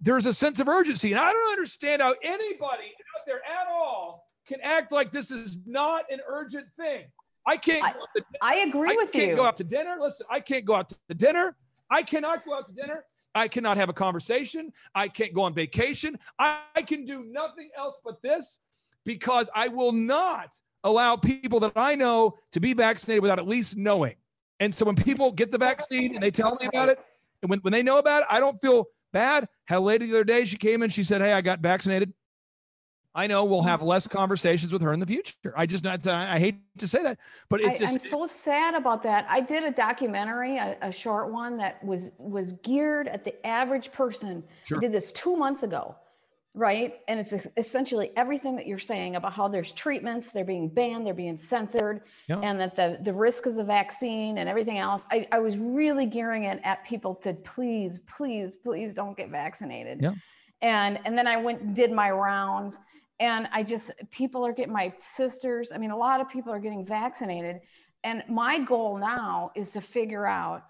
[0.00, 1.12] there's a sense of urgency.
[1.12, 5.58] And I don't understand how anybody out there at all can act like this is
[5.66, 7.04] not an urgent thing.
[7.46, 7.84] I can't.
[7.84, 9.22] I- go out to I agree I with you.
[9.22, 9.96] I can't go out to dinner.
[10.00, 11.56] Listen, I can't go out to dinner.
[11.90, 13.04] I cannot go out to dinner.
[13.34, 14.72] I cannot have a conversation.
[14.94, 16.18] I can't go on vacation.
[16.38, 18.58] I, I can do nothing else but this
[19.04, 23.76] because I will not allow people that I know to be vaccinated without at least
[23.76, 24.14] knowing.
[24.60, 26.98] And so when people get the vaccine and they tell me about it,
[27.42, 29.48] and when, when they know about it, I don't feel bad.
[29.64, 32.12] Had a lady the other day, she came in, she said, Hey, I got vaccinated.
[33.14, 35.52] I know we'll have less conversations with her in the future.
[35.54, 37.18] I just not, I hate to say that,
[37.50, 39.26] but it's I, just, I'm so sad about that.
[39.28, 43.92] I did a documentary, a, a short one that was was geared at the average
[43.92, 44.42] person.
[44.64, 44.78] Sure.
[44.78, 45.94] I did this two months ago,
[46.54, 46.96] right?
[47.08, 51.14] And it's essentially everything that you're saying about how there's treatments, they're being banned, they're
[51.14, 52.40] being censored, Yeah.
[52.40, 55.06] and that the the risk of the vaccine and everything else.
[55.10, 60.02] I, I was really gearing it at people to please, please, please don't get vaccinated.
[60.02, 60.12] Yeah.
[60.60, 62.78] And and then I went and did my rounds
[63.18, 65.72] and I just people are getting my sisters.
[65.72, 67.60] I mean, a lot of people are getting vaccinated,
[68.04, 70.64] and my goal now is to figure out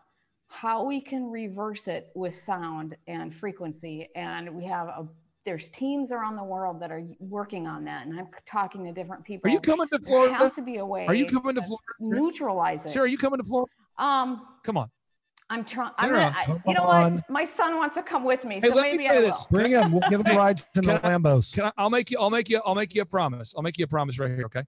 [0.47, 4.11] how we can reverse it with sound and frequency.
[4.14, 5.09] And we have a
[5.45, 9.24] there's teams around the world that are working on that, and I'm talking to different
[9.24, 9.51] people.
[9.51, 10.34] are you coming to There Florida?
[10.36, 11.07] has to be a way.
[11.07, 11.82] Are you coming to Florida?
[12.01, 12.90] Neutralize it?
[12.90, 13.70] Sarah, are you coming to Florida?
[13.99, 14.88] Um, Come on.
[15.51, 15.90] I'm trying.
[15.99, 17.14] I'm Sarah, gonna, I, come you know on.
[17.16, 17.30] what?
[17.30, 19.24] My son wants to come with me, Hey, so let me maybe tell I you
[19.26, 19.32] will.
[19.36, 19.47] this.
[19.51, 19.93] Bring him.
[19.93, 21.53] We'll give him rides in the I- Lambos.
[21.53, 22.18] Can I, I'll make you.
[22.18, 22.62] I'll make you.
[22.64, 23.53] I'll make you a promise.
[23.57, 24.45] I'll make you a promise right here.
[24.47, 24.62] Okay.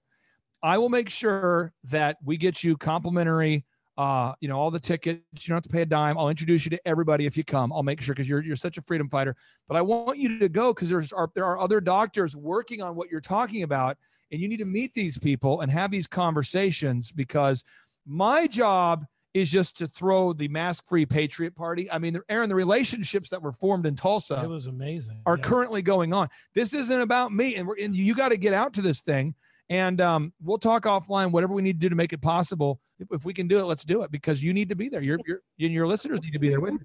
[0.61, 3.65] I will make sure that we get you complimentary.
[3.97, 5.21] Uh, you know, all the tickets.
[5.33, 6.17] You don't have to pay a dime.
[6.17, 7.71] I'll introduce you to everybody if you come.
[7.71, 9.35] I'll make sure because you're you're such a freedom fighter.
[9.69, 12.95] But I want you to go because there's are, there are other doctors working on
[12.95, 13.97] what you're talking about,
[14.33, 17.63] and you need to meet these people and have these conversations because
[18.05, 21.91] my job is just to throw the mask-free patriot party.
[21.91, 25.21] I mean, Aaron, the relationships that were formed in Tulsa It was amazing.
[25.25, 25.43] are Yeah.
[25.43, 26.29] currently going on.
[26.53, 29.35] This isn't about me, and we're and you got to get out to this thing.
[29.69, 31.31] And um, we'll talk offline.
[31.31, 32.79] Whatever we need to do to make it possible.
[32.99, 35.01] If, if we can do it, let's do it because you need to be there.
[35.01, 36.81] Your your and your listeners need to be there with you.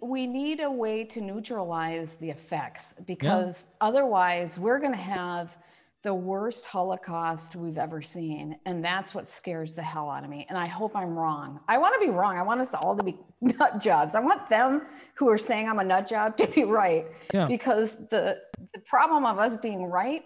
[0.00, 5.56] we need a way to neutralize the effects because otherwise we're going to have
[6.02, 10.46] the worst holocaust we've ever seen and that's what scares the hell out of me
[10.48, 12.94] and i hope i'm wrong i want to be wrong i want us to all
[12.96, 14.82] to be nut jobs i want them
[15.14, 17.46] who are saying i'm a nut job to be right Yeah.
[17.46, 18.38] because the
[18.72, 20.22] the problem of us being right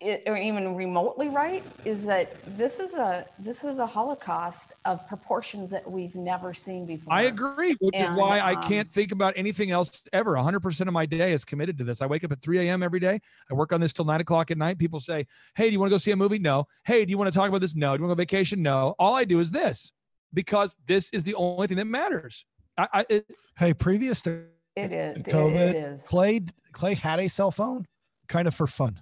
[0.00, 5.06] it, or even remotely right is that this is a this is a holocaust of
[5.08, 8.90] proportions that we've never seen before I agree, which is And, why I um, can't
[8.92, 10.34] think about anything else ever.
[10.34, 12.02] 100% of my day is committed to this.
[12.02, 12.82] I wake up at 3 a.m.
[12.82, 13.18] every day.
[13.50, 14.78] I work on this till nine o'clock at night.
[14.78, 16.38] People say, Hey, do you want to go see a movie?
[16.38, 16.66] No.
[16.84, 17.74] Hey, do you want to talk about this?
[17.74, 17.96] No.
[17.96, 18.62] Do you want to go vacation?
[18.62, 18.94] No.
[18.98, 19.92] All I do is this
[20.34, 22.44] because this is the only thing that matters.
[22.76, 23.26] I, I it,
[23.56, 24.44] Hey, previous to
[24.76, 25.16] It is.
[25.16, 26.02] it- COVID, it is.
[26.02, 26.40] Clay
[26.72, 27.86] Clay had a cell phone
[28.28, 29.00] kind of for fun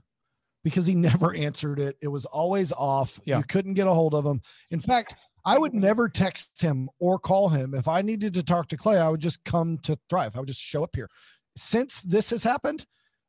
[0.65, 1.97] because he never answered it.
[2.03, 3.21] It was always off.
[3.25, 3.39] Yeah.
[3.39, 4.41] You couldn't get a hold of him.
[4.73, 7.75] In fact, I would never text him or call him.
[7.75, 10.35] If I needed to talk to Clay, I would just come to Thrive.
[10.35, 11.09] I would just show up here.
[11.57, 12.87] Since this has happened,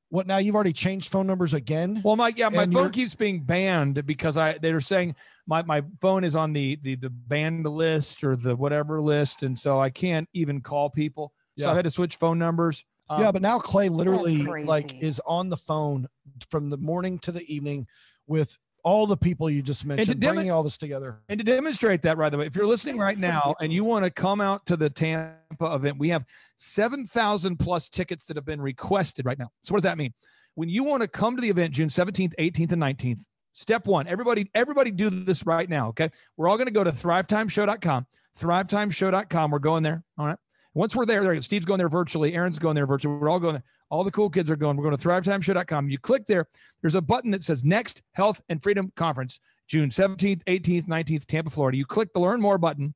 [0.09, 2.01] what now you've already changed phone numbers again?
[2.03, 5.15] Well, my yeah, my phone keeps being banned because I they're saying
[5.45, 9.57] my my phone is on the the the banned list or the whatever list, and
[9.57, 11.33] so I can't even call people.
[11.57, 11.71] So Yeah.
[11.71, 12.85] I had to switch phone numbers.
[13.09, 16.07] Um, yeah, but now Clay literally like is on the phone
[16.49, 17.87] from the morning to the evening
[18.27, 21.19] with all the people you just mentioned, demo- bringing all this together.
[21.27, 24.05] And to demonstrate that, by the way, if you're listening right now and you want
[24.05, 26.23] to come out to the Tampa event, we have
[26.57, 29.49] 7,000 plus tickets that have been requested right now.
[29.63, 30.13] So what does that mean?
[30.53, 33.21] When you want to come to the event June 17th, 18th, and 19th,
[33.53, 35.87] step one, everybody, everybody do this right now.
[35.89, 36.09] Okay.
[36.37, 38.05] We're all going to go to thrivetimeshow.com,
[38.37, 39.51] thrivetimeshow.com.
[39.51, 40.03] We're going there.
[40.19, 40.37] All right.
[40.75, 43.15] Once we're there, there Steve's going there virtually, Aaron's going there virtually.
[43.15, 43.63] We're all going.
[43.89, 44.75] All the cool kids are going.
[44.75, 45.89] We're going to thrivetimeshow.com.
[45.89, 46.47] You click there.
[46.81, 51.49] There's a button that says Next Health and Freedom Conference, June 17th, 18th, 19th, Tampa,
[51.49, 51.77] Florida.
[51.77, 52.93] You click the Learn More button,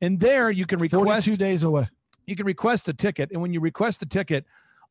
[0.00, 1.26] and there you can request.
[1.26, 1.88] 42 days away.
[2.26, 4.44] You can request a ticket, and when you request a ticket,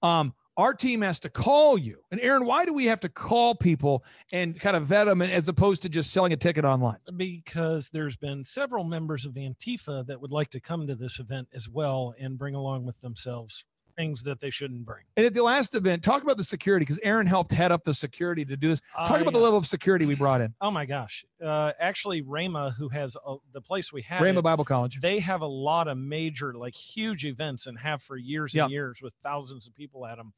[0.04, 2.00] um, our team has to call you.
[2.12, 4.04] And Aaron, why do we have to call people
[4.34, 6.98] and kind of vet them as opposed to just selling a ticket online?
[7.16, 11.48] Because there's been several members of Antifa that would like to come to this event
[11.54, 13.66] as well and bring along with themselves
[13.98, 15.04] things that they shouldn't bring.
[15.18, 17.94] And at the last event, talk about the security because Aaron helped head up the
[17.94, 18.82] security to do this.
[18.96, 20.54] Talk I- about the level of security we brought in.
[20.62, 21.26] Oh my gosh!
[21.44, 25.00] Uh, actually, Rhema, who has uh, the place we have, Rhema Bible College.
[25.02, 28.68] they have a lot of major, like huge events, and have for years and Yeah.
[28.68, 30.34] years with thousands of people at them.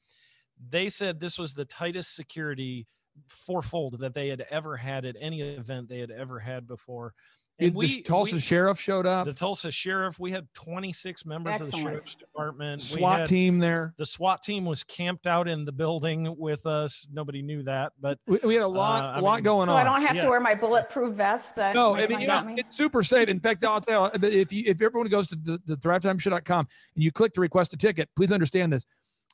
[0.70, 2.88] They said this was the tightest security
[3.28, 7.14] fourfold that they had ever had at any event they had ever had before.
[7.62, 9.26] And the Tulsa we- sheriff showed up.
[9.26, 12.82] the Tulsa sheriff, we had 26 members of the sheriff's department.
[12.82, 13.94] We SWAT had- team there.
[13.98, 17.08] The SWAT team was camped out in the building with us.
[17.12, 19.68] Nobody knew that, but We, we had a lot, Uh, I a lot mean- going
[19.68, 19.78] So on.
[19.86, 20.24] So I don't have Yeah.
[20.24, 22.60] to wear my bulletproof vest that No, I mean, son you got know, me.
[22.62, 23.28] it's super safe.
[23.28, 27.04] In fact, I'll tell you, if you if everyone goes to the, the thrivetimeshow.com and
[27.04, 28.86] you click to request a ticket, please understand this.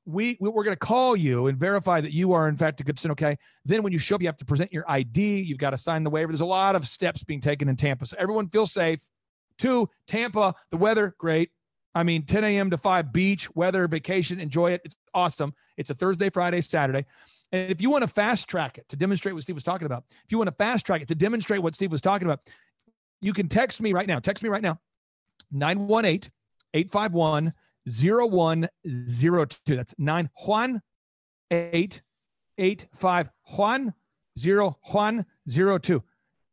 [0.05, 2.83] We we- we're going to call you and verify that you are in fact a
[2.83, 3.11] good citizen.
[3.11, 3.37] Okay.
[3.65, 5.41] Then when you show up, you have to present your ID.
[5.41, 6.31] You've got to sign the waiver.
[6.31, 9.01] There's a lot of steps being taken in Tampa, so everyone feels safe.
[9.57, 11.49] Two, Tampa, the weather great.
[11.95, 12.69] I mean, 10 a.m.
[12.71, 14.81] to 5 beach, weather, vacation, enjoy it.
[14.83, 15.53] It's awesome.
[15.77, 17.05] It's a Thursday, Friday, Saturday.
[17.53, 20.03] And if you want to fast track it to demonstrate what Steve was talking about,
[20.09, 22.41] if you want to fast track it to demonstrate what Steve was talking about,
[23.21, 24.19] you can text me right now.
[24.19, 24.77] Text me right now.
[25.51, 26.29] 918
[26.73, 27.53] 851
[27.87, 29.75] 0102.
[29.75, 30.81] That's 9 Juan
[31.51, 32.01] 8
[32.57, 33.93] 85 Juan
[34.37, 36.03] 0 Juan 02.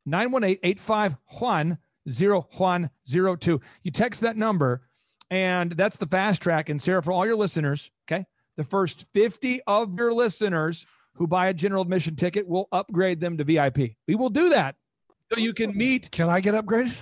[0.04, 1.78] 918 85 Juan
[2.08, 3.60] 0 Juan 02.
[3.82, 4.82] You text that number,
[5.30, 6.68] and that's the fast track.
[6.68, 8.24] And Sarah, for all your listeners, okay,
[8.56, 13.36] the first 50 of your listeners who buy a general admission ticket, will upgrade them
[13.36, 13.96] to VIP.
[14.08, 14.76] We will do that
[15.32, 16.10] so you can meet.
[16.10, 16.96] Can I get upgraded?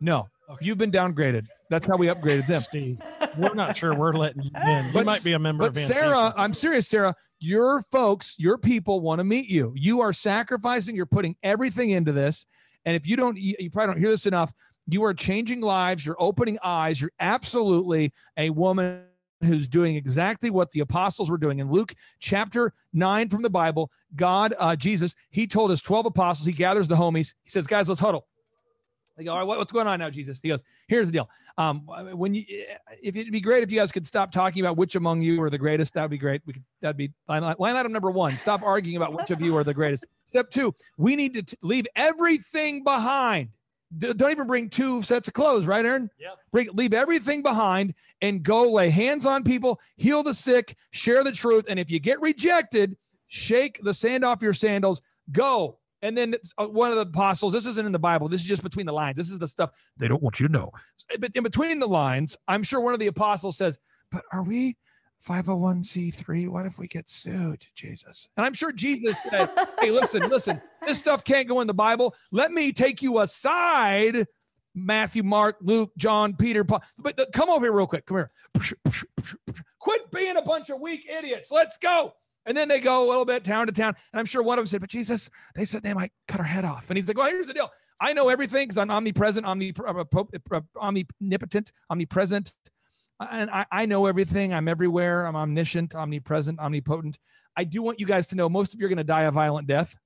[0.00, 0.28] No,
[0.60, 1.46] you've been downgraded.
[1.70, 2.60] That's how we upgraded them.
[2.60, 2.98] Steve,
[3.36, 4.86] we're not sure we're letting you in.
[4.86, 6.34] You But- might be a member But of Sarah, Antifa.
[6.36, 7.14] I'm serious, Sarah.
[7.40, 9.72] Your folks, your people want to meet you.
[9.76, 10.96] You are sacrificing.
[10.96, 12.46] You're putting everything into this.
[12.84, 14.52] And if you don't, you, you probably don't hear this enough.
[14.86, 16.04] You are changing lives.
[16.04, 17.00] You're opening eyes.
[17.00, 19.02] You're absolutely a woman
[19.42, 23.90] who's doing exactly what the apostles were doing in Luke chapter nine from the Bible.
[24.16, 26.46] God, uh, Jesus, He told His twelve apostles.
[26.46, 27.34] He gathers the homies.
[27.42, 28.26] He says, "Guys, let's huddle."
[29.16, 31.30] They go, "All right, what's going on now, Jesus?" He goes, "Here's the deal.
[31.56, 31.80] Um,
[32.12, 32.44] when you,
[33.02, 35.50] if it'd be great if you guys could stop talking about which among you are
[35.50, 36.42] the greatest, that'd be great.
[36.46, 38.36] We could, that'd be line, line item number one.
[38.36, 40.06] Stop arguing about which of you are the greatest.
[40.24, 43.50] Step two, we need to t- leave everything behind.
[43.98, 46.10] D- don't even bring two sets of clothes, right, Aaron?
[46.18, 46.32] Yep.
[46.50, 51.32] Bring, leave everything behind and go lay hands on people, heal the sick, share the
[51.32, 51.66] truth.
[51.68, 52.96] And if you get rejected,
[53.28, 55.00] shake the sand off your sandals,
[55.30, 55.78] go.
[56.04, 58.28] And then uh, one of the apostles, this isn't in the Bible.
[58.28, 59.16] This is just between the lines.
[59.16, 60.70] This is the stuff they don't want you to know.
[61.18, 63.78] But in between the lines, I'm sure one of the apostles says,
[64.12, 64.76] But are we
[65.26, 66.48] 501c3?
[66.48, 68.28] What if we get sued, Jesus?
[68.36, 69.48] And I'm sure Jesus said,
[69.80, 72.14] Hey, listen, listen, this stuff can't go in the Bible.
[72.30, 74.26] Let me take you aside.
[74.74, 76.82] Matthew, Mark, Luke, John, Peter, Paul.
[76.98, 78.04] But uh, come over here real quick.
[78.04, 78.30] Come here.
[79.78, 81.50] Quit being a bunch of weak idiots.
[81.50, 82.12] Let's go.
[82.46, 83.94] And then they go a little bit town to town.
[84.12, 86.46] And I'm sure one of them said, But Jesus, they said they might cut our
[86.46, 86.90] head off.
[86.90, 87.70] And he's like, Well, here's the deal.
[88.00, 92.52] I know everything because I'm omnipresent, omnip- uh, po- uh, omnipotent, omnipresent.
[93.20, 94.52] And I, I know everything.
[94.52, 95.24] I'm everywhere.
[95.26, 97.18] I'm omniscient, omnipresent, omnipotent.
[97.56, 99.30] I do want you guys to know most of you are going to die a
[99.30, 99.96] violent death.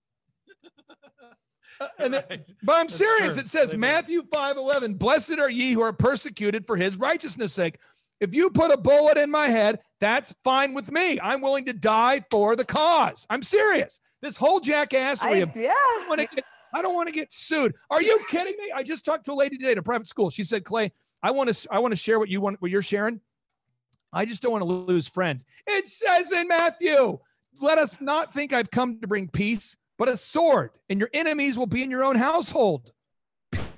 [1.81, 2.45] Uh, and then- Right.
[2.63, 3.35] but I'm That's serious.
[3.35, 3.43] true.
[3.43, 3.75] It says.
[3.77, 7.79] Matthew 5:11, "Blessed are ye who are persecuted for his righteousness' sake."
[8.21, 11.21] If you put a bullet in my head, that's fine with me.
[11.21, 13.27] I'm willing to die for the cause.
[13.31, 14.01] I'm serious.
[14.23, 15.71] This whole jackassery I, of yeah.
[15.71, 17.75] I don't want to get I don't want to get sued.
[17.91, 18.73] Are you kidding me?
[18.75, 20.31] I just talked to a lady today at a private school.
[20.31, 20.93] She said, "Clay,
[21.23, 23.21] I want to I want to share what you want what you're sharing.
[24.13, 27.19] I just don't want to lose friends." It says in Matthew,
[27.61, 31.57] "Let us not think I've come to bring peace, but a sword, and your enemies
[31.57, 32.93] will be in your own household."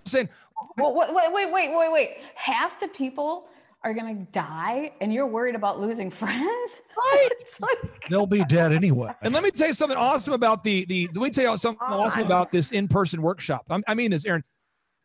[0.07, 0.29] Saying,
[0.77, 2.11] Well, wait, wait, wait, wait, wait, wait.
[2.35, 3.47] Half the people
[3.83, 6.71] are gonna die, and you're worried about losing friends.
[6.97, 7.29] Right.
[7.61, 9.11] Like- They'll be dead anyway.
[9.23, 11.09] And let me tell you something awesome about the the.
[11.15, 12.27] Let me tell you something awesome God.
[12.27, 13.67] about this in person workshop.
[13.71, 14.43] I'm, I mean this, Aaron.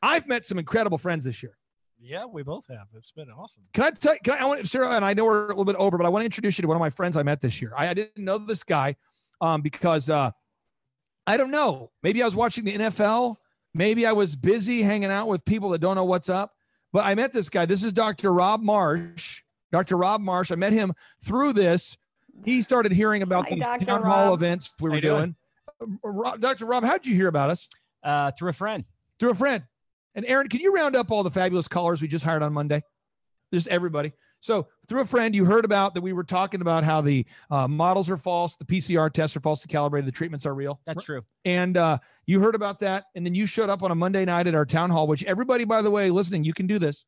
[0.01, 1.57] I've met some incredible friends this year.
[1.99, 2.87] Yeah, we both have.
[2.95, 3.63] It's been awesome.
[3.73, 4.15] Can I tell?
[4.23, 6.09] Can I, I want Sarah and I know we're a little bit over, but I
[6.09, 7.73] want to introduce you to one of my friends I met this year.
[7.75, 8.95] I, I didn't know this guy
[9.41, 10.31] um, because uh,
[11.27, 11.91] I don't know.
[12.03, 13.37] Maybe I was watching the NFL.
[13.73, 16.53] Maybe I was busy hanging out with people that don't know what's up.
[16.95, 17.65] But I met this guy.
[17.65, 18.31] This is Dr.
[18.31, 19.41] Rob Marsh.
[19.69, 19.97] Dr.
[19.97, 20.49] Rob Marsh.
[20.49, 21.97] I met him through this.
[22.45, 23.85] He started hearing about Hi, the Dr.
[23.85, 25.35] town hall events we were doing?
[25.81, 25.97] doing.
[26.05, 26.65] Uh, Rob- Dr.
[26.65, 27.67] Rob, how did you hear about us?
[28.01, 28.85] Uh, through a friend.
[29.19, 29.63] Through a friend.
[30.15, 32.81] And Aaron, can you round up all the fabulous callers we just hired on Monday?
[33.53, 34.13] Just everybody.
[34.39, 37.67] So through a friend, you heard about that we were talking about how the uh,
[37.67, 40.79] models are false, the PCR tests are falsely calibrated, the treatments are real.
[40.85, 41.23] That's true.
[41.45, 44.47] And uh, you heard about that, and then you showed up on a Monday night
[44.47, 47.05] at our town hall, which everybody, by the way, listening, you can do this.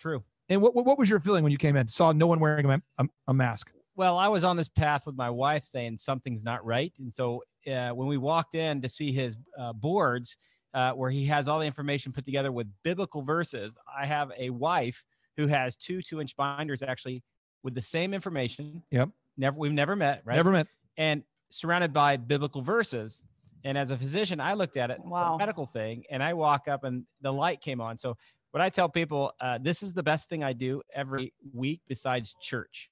[0.00, 0.22] True.
[0.48, 1.88] And what what, what was your feeling when you came in?
[1.88, 3.72] Saw no one wearing a, a, a mask.
[3.96, 6.92] Well, I was on this path with my wife saying something's not right.
[6.98, 10.36] And so uh, when we walked in to see his uh, boards,
[10.74, 14.50] uh, where he has all the information put together with biblical verses, I have a
[14.50, 15.02] wife
[15.36, 17.22] who has two two inch binders actually
[17.62, 18.82] with the same information.
[18.90, 19.10] Yep.
[19.36, 20.36] Never, we've never met, right?
[20.36, 20.66] Never met.
[20.96, 23.24] And surrounded by biblical verses.
[23.64, 25.36] And as a physician, I looked at it, a Wow.
[25.36, 27.98] medical thing, and I walk up and the light came on.
[27.98, 28.16] So
[28.52, 32.34] what I tell people, uh, this is the best thing I do every week besides
[32.40, 32.88] church,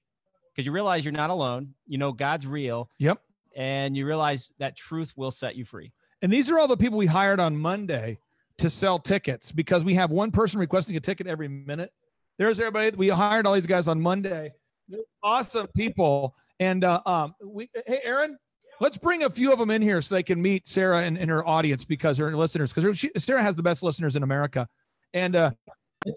[0.51, 1.73] because you realize you're not alone.
[1.87, 2.89] You know God's real.
[2.99, 3.21] Yep.
[3.55, 5.91] And you realize that truth will set you free.
[6.21, 8.19] And these are all the people we hired on Monday
[8.57, 11.93] to sell tickets because we have one person requesting a ticket every minute.
[12.37, 12.95] There's everybody.
[12.95, 14.53] We hired all these guys on Monday.
[14.87, 16.35] They're awesome people.
[16.59, 18.37] And uh, um, we, hey, Aaron,
[18.79, 21.29] let's bring a few of them in here so they can meet Sarah and, and
[21.29, 24.67] her audience because her listeners, because Sarah has the best listeners in America.
[25.13, 25.51] And uh,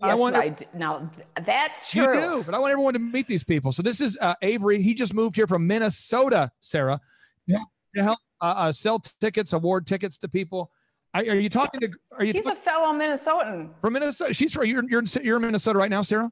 [0.02, 2.20] I Yes, want I now th- that's you true.
[2.20, 3.72] do, but I want everyone to meet these people.
[3.72, 4.82] So this is uh, Avery.
[4.82, 7.00] He just moved here from Minnesota, Sarah,
[7.48, 7.58] to
[7.96, 10.70] to help uh, uh, sell tickets, award tickets to people.
[11.14, 11.90] Are, are you talking to?
[12.12, 13.70] Are you He's a fellow Minnesotan.
[13.80, 14.34] from Minnesota?
[14.34, 16.30] She's from you're, you're in you're in Minnesota right now, Sarah.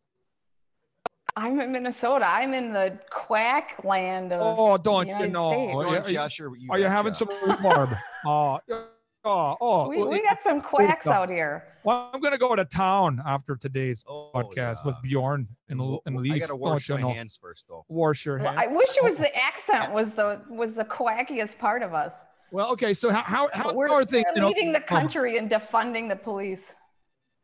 [1.34, 2.24] I'm in Minnesota.
[2.28, 5.50] I'm in the quack land of Oh, don't the you United know?
[5.52, 5.72] States.
[5.74, 7.26] Oh, are Don't are you- Josh, or you are you having betcha.
[7.26, 7.90] some rhubarb?
[8.26, 8.58] Oh,
[9.24, 9.88] oh, oh.
[9.88, 11.64] we, we got some oh, quacks out here.
[11.84, 14.94] Well, I'm gonna go to town after today's Oh, podcast with.
[15.02, 16.34] Bjorn and, Well, and well, Leaf.
[16.34, 17.08] I gotta Don't wash you my know?
[17.10, 17.84] hands first, though.
[17.88, 18.60] Wash your Well, hands.
[18.60, 22.14] I wish it was the accent was the was the quackiest part of us.
[22.56, 22.94] Well, okay.
[22.94, 24.24] So how how how we're, are things?
[24.34, 26.74] we're in leading the country in defunding the police.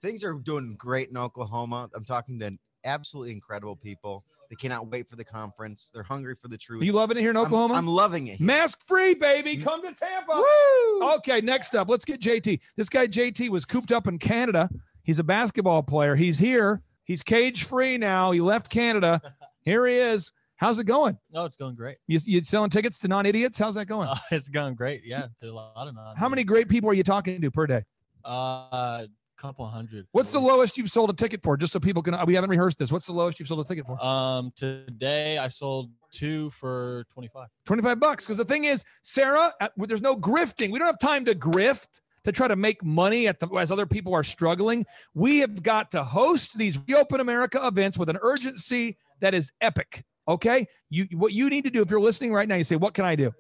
[0.00, 1.90] Things are doing great in Oklahoma.
[1.94, 4.24] I'm talking to absolutely incredible people.
[4.48, 5.90] They cannot wait for the conference.
[5.92, 6.80] They're hungry for the truth.
[6.80, 7.74] Are you loving it here in I'm- Oklahoma?
[7.74, 8.38] I'm, loving it.
[8.38, 8.46] here.
[8.46, 9.58] Mask free, baby.
[9.58, 9.64] Mm.
[9.64, 10.32] Come to Tampa.
[10.34, 11.12] Woo!
[11.16, 12.58] Okay, next up, let's get JT.
[12.76, 14.70] This guy JT was cooped up in Canada.
[15.02, 16.16] He's a basketball player.
[16.16, 16.80] He's here.
[17.04, 18.30] He's cage free now.
[18.30, 19.20] He left Canada.
[19.60, 20.32] Here he is.
[20.62, 21.18] How's it going?
[21.32, 21.96] No, it's going great.
[22.06, 23.58] You you selling tickets to non idiots?
[23.58, 24.08] How's that going?
[24.12, 25.02] Uh, it's going great.
[25.04, 26.14] Yeah, there's a lot of non.
[26.16, 27.82] How many great people are you talking to per day?
[28.24, 29.06] Uh,
[29.36, 30.06] couple hundred.
[30.12, 31.56] What's the lowest you've sold a ticket for?
[31.56, 32.16] Just so people can.
[32.26, 32.92] We haven't rehearsed this.
[32.92, 34.02] What's the lowest you've sold a ticket for?
[34.04, 37.48] Um, today I sold two for twenty five.
[37.64, 38.26] 25 bucks.
[38.26, 40.70] Because the thing is, Sarah, there's no grifting.
[40.70, 43.86] We don't have time to grift to try to make money at the, as other
[43.86, 44.86] people are struggling.
[45.12, 50.04] We have got to host these Reopen America events with an urgency that is epic.
[50.28, 50.66] Okay.
[50.90, 53.04] You, what you need to do if you're listening right now, you say, what can
[53.04, 53.32] I do?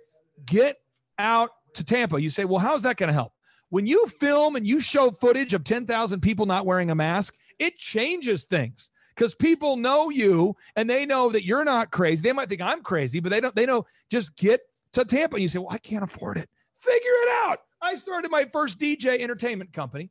[0.44, 0.76] Get
[1.18, 2.20] out to Tampa.
[2.20, 3.32] You say, well, how's that going to help?
[3.70, 7.78] When you film and you show footage of 10,000 people not wearing a mask, it
[7.78, 12.22] changes things because people know you and they know that you're not crazy.
[12.22, 14.60] They might think I'm crazy, but they don't, they know just get
[14.92, 15.40] to Tampa.
[15.40, 16.50] You say, well, I can't afford it.
[16.76, 17.60] Figure it out.
[17.80, 20.10] I started my first DJ entertainment company.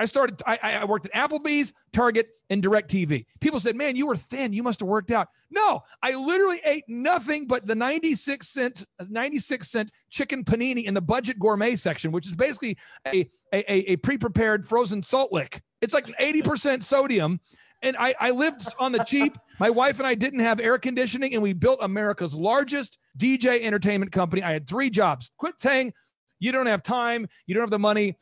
[0.00, 3.26] I started, I, I worked at Applebee's, Target, and Direct TV.
[3.40, 4.52] People said, man, you were thin.
[4.52, 5.28] You must have worked out.
[5.50, 11.00] No, I literally ate nothing but the 96 cent, 96 cent chicken panini in the
[11.00, 12.76] budget gourmet section, which is basically
[13.06, 13.20] a,
[13.52, 15.62] a, a, a pre-prepared frozen salt lick.
[15.80, 17.40] It's like 80% sodium.
[17.82, 19.36] And I, I lived on the cheap.
[19.60, 24.10] My wife and I didn't have air conditioning, and we built America's largest DJ entertainment
[24.10, 24.42] company.
[24.42, 25.30] I had three jobs.
[25.36, 25.92] Quit saying
[26.40, 28.16] you don't have time, you don't have the money.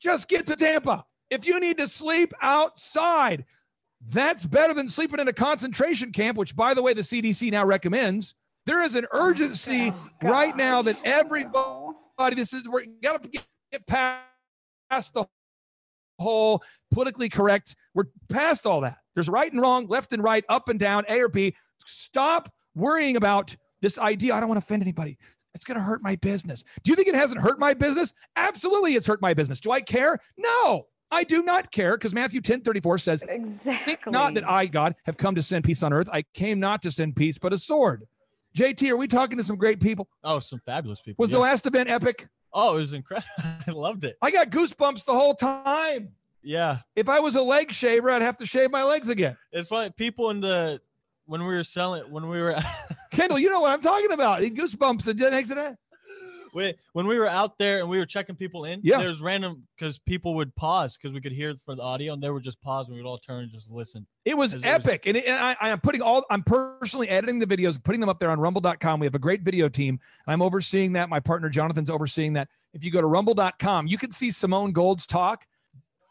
[0.00, 1.04] Just get to Tampa.
[1.30, 3.44] If you need to sleep outside,
[4.06, 7.64] that's better than sleeping in a concentration camp, which, by the way, the CDC now
[7.64, 8.34] recommends.
[8.64, 13.22] There is an oh urgency Oh, right now that everybody, this is where you got
[13.22, 15.26] to get, get past the
[16.18, 17.74] whole politically correct.
[17.94, 18.98] We're past all that.
[19.14, 21.54] There's right and wrong, left and right, up and down, A or B.
[21.86, 24.34] Stop worrying about this idea.
[24.34, 25.18] I don't want to offend anybody.
[25.58, 26.62] It's going to hurt my business.
[26.84, 28.14] Do you think it hasn't hurt my business?
[28.36, 29.58] Absolutely, it's hurt my business.
[29.58, 30.16] Do I care?
[30.36, 33.94] No, I do not care because Matthew 10 34 says, Exactly.
[33.96, 36.08] Think not that I, God, have come to send peace on earth.
[36.12, 38.04] I came not to send peace, but a sword.
[38.56, 40.08] JT, are we talking to some great people?
[40.22, 41.20] Oh, some fabulous people.
[41.22, 42.28] Was the last event epic?
[42.52, 43.26] Oh, it was incredible.
[43.66, 44.16] I loved it.
[44.22, 46.10] I got goosebumps the whole time.
[46.40, 49.36] Yeah, If I was a leg shaver, I'd have to shave my legs again.
[49.52, 49.90] it's funny.
[49.96, 50.80] People in the
[51.28, 52.56] when we were selling when we were
[53.12, 54.42] Kendall, you know what I'm talking about.
[54.42, 55.76] He goosebumps and next to that.
[56.54, 58.96] we, when we were out there and we were checking people in, Yeah.
[58.98, 62.30] there's random because people would pause because we could hear for the audio and they
[62.30, 64.06] would just pause and we would all turn and just listen.
[64.24, 65.06] It was As it was- epic.
[65.06, 68.08] and, it, and I, I am putting all, I'm personally editing the videos, putting them
[68.08, 68.98] up there on rumble.com.
[69.00, 69.98] We have a great video team.
[70.26, 71.08] And I'm overseeing that.
[71.10, 72.48] My partner Jonathan's overseeing that.
[72.72, 75.44] If you go to rumble.com, you can see Simone Gold's talk.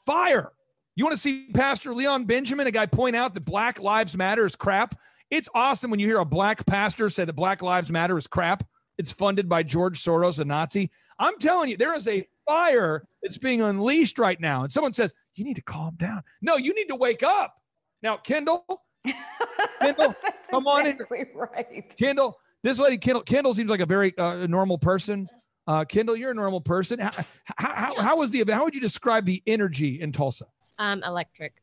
[0.06, 0.52] Fire.
[0.98, 4.48] You want to see Pastor Leon Benjamin, a guy point out that Black Lives Matter
[4.48, 4.96] is crap?
[5.30, 8.64] It's awesome when you hear a black pastor say that Black Lives Matter is crap.
[8.98, 10.90] It's funded by George Soros, a Nazi.
[11.20, 14.64] I'm telling you, there is a fire that's being unleashed right now.
[14.64, 16.24] And someone says, You need to calm down.
[16.42, 17.54] No, you need to wake up.
[18.02, 18.66] Now, Kendall,
[19.80, 20.16] Kendall,
[20.50, 20.94] come on in.
[20.94, 21.96] exactly right.
[21.96, 25.30] Kendall, this lady, Kendall, Kendall seems like a very uh, normal person.
[25.68, 26.98] Uh, Kendall, you're a normal person.
[26.98, 27.12] How,
[27.56, 28.58] how, how, how was the event?
[28.58, 30.48] How would you describe the energy in Tulsa?
[30.80, 31.62] Um, electric.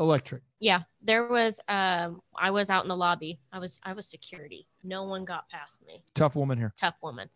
[0.00, 0.42] Electric.
[0.58, 1.60] Yeah, there was.
[1.68, 3.38] Um, I was out in the lobby.
[3.52, 3.80] I was.
[3.84, 4.66] I was security.
[4.82, 6.02] No one got past me.
[6.14, 6.72] Tough woman here.
[6.76, 7.28] Tough woman.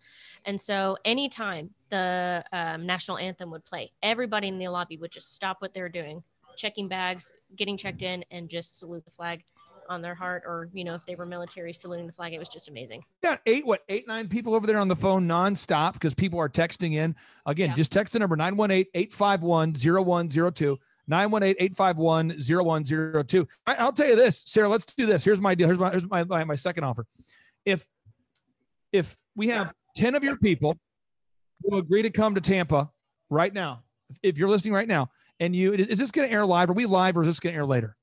[0.47, 5.35] And so, anytime the um, national anthem would play, everybody in the lobby would just
[5.35, 6.23] stop what they were doing,
[6.57, 9.45] checking bags, getting checked in, and just salute the flag
[9.89, 12.33] on their heart, or you know, if they were military, saluting the flag.
[12.33, 13.05] It was just amazing.
[13.23, 16.49] got eight, what, eight, nine people over there on the phone nonstop because people are
[16.49, 17.15] texting in.
[17.45, 17.75] Again, Yeah.
[17.77, 18.35] just text the number
[21.09, 23.47] 918 851 0102.
[23.67, 25.25] I, I'll tell you this, Sarah, let's do this.
[25.25, 25.69] Here's my deal.
[25.69, 27.07] Here's my, here's my, my, my second offer.
[27.65, 27.87] If,
[28.93, 30.77] if we have 10 of your people
[31.63, 32.91] who agree to come to Tampa
[33.31, 36.47] right now, if, if you're listening right now, and you, is this going to air
[36.47, 36.71] live?
[36.71, 37.97] Are we live or is this going to air later?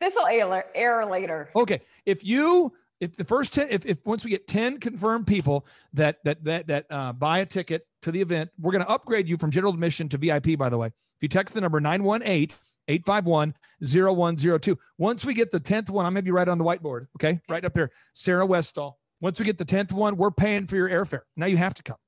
[0.00, 1.50] This will air, air later.
[1.54, 1.80] Okay.
[2.06, 6.22] If you if the first 10 if, if once we get 10 confirmed people that
[6.24, 9.36] that that that uh, buy a ticket to the event, we're going to upgrade you
[9.36, 10.90] from general admission to VIP by the way.
[11.20, 12.56] If you text the number 918
[12.88, 14.78] 851 0102.
[14.96, 17.40] Once we get the 10th one, I'm going to be right on the whiteboard, okay?
[17.46, 17.90] Right up there.
[18.14, 18.98] Sarah Westall.
[19.20, 21.20] Once we get the 10th one, we're paying for your airfare.
[21.36, 21.98] Now you have to come.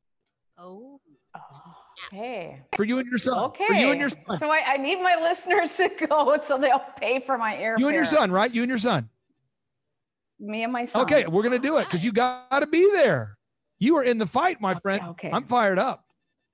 [0.57, 0.99] Oh,
[2.13, 2.63] Okay.
[2.77, 3.39] For you and your son.
[3.45, 3.67] Okay.
[3.67, 4.39] For you and your son.
[4.39, 7.79] So I, I need my listeners to go so they'll pay for my airfare.
[7.79, 8.53] You and your son, right?
[8.53, 9.09] You and your son.
[10.41, 11.03] Me and my son.
[11.03, 13.37] Okay, we're going to do it because you got to be there.
[13.79, 15.03] You are in the fight, my friend.
[15.11, 15.31] Okay.
[15.31, 16.05] I'm fired up.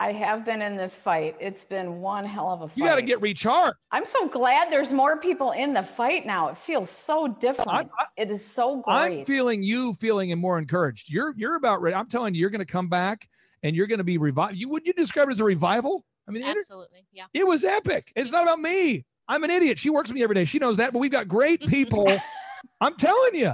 [0.01, 1.37] I have been in this fight.
[1.41, 2.77] It's been one hell of a fight.
[2.77, 3.77] You got to get recharged.
[3.91, 6.49] I'm so glad there's more people in the fight now.
[6.49, 7.69] It feels so different.
[7.69, 9.21] I'm- it is so great.
[9.21, 11.11] I'm feeling you feeling and more encouraged.
[11.11, 11.97] You're you're about ready.
[11.97, 13.29] I'm telling you, you're going to come back
[13.65, 14.57] and you're going to be revived.
[14.57, 16.05] You would you describe it as a revival?
[16.29, 17.05] I mean, it, absolutely.
[17.13, 17.25] Yeah.
[17.35, 18.13] it was epic.
[18.15, 19.05] It's not about me.
[19.27, 19.79] I'm an idiot.
[19.79, 20.45] She works with me every day.
[20.45, 20.93] She knows that.
[20.93, 22.07] But we've got great people.
[22.81, 23.53] I'm telling you,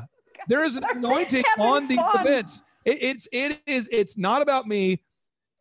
[0.49, 2.62] there is an anointing on these events.
[2.84, 5.01] It, it's it is it's not about me.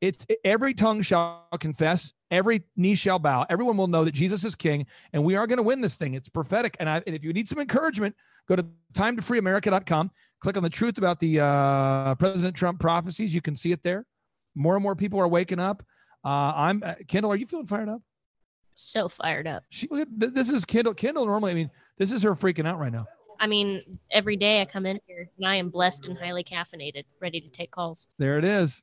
[0.03, 3.45] It's every tongue shall confess, every knee shall bow.
[3.49, 6.13] Everyone will know that Jesus is King, and we are going to win this thing.
[6.13, 6.75] It's prophetic.
[6.81, 8.13] And, I, and if you need some encouragement,
[8.45, 10.11] go to timetofreeamerica.com.
[10.41, 13.33] Click on the truth about the uh, President Trump prophecies.
[13.33, 14.05] You can see it there.
[14.55, 15.83] More and more people are waking up.
[16.25, 17.31] Uh, I'm uh, Kendall.
[17.31, 18.01] Are you feeling fired up?
[18.73, 19.63] So fired up.
[19.69, 20.95] She, this is Kendall.
[20.95, 23.05] Kendall normally, I mean, this is her freaking out right now.
[23.39, 27.05] I mean, every day I come in here and I am blessed and highly caffeinated,
[27.21, 28.09] ready to take calls.
[28.19, 28.81] There it is.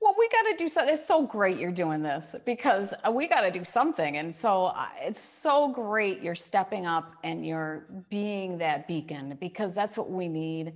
[0.00, 0.94] Well, we got to do something.
[0.94, 4.18] It's so great you're doing this because uh, we got to do something.
[4.18, 9.74] And so uh, it's so great you're stepping up and you're being that beacon because
[9.74, 10.74] that's what we need.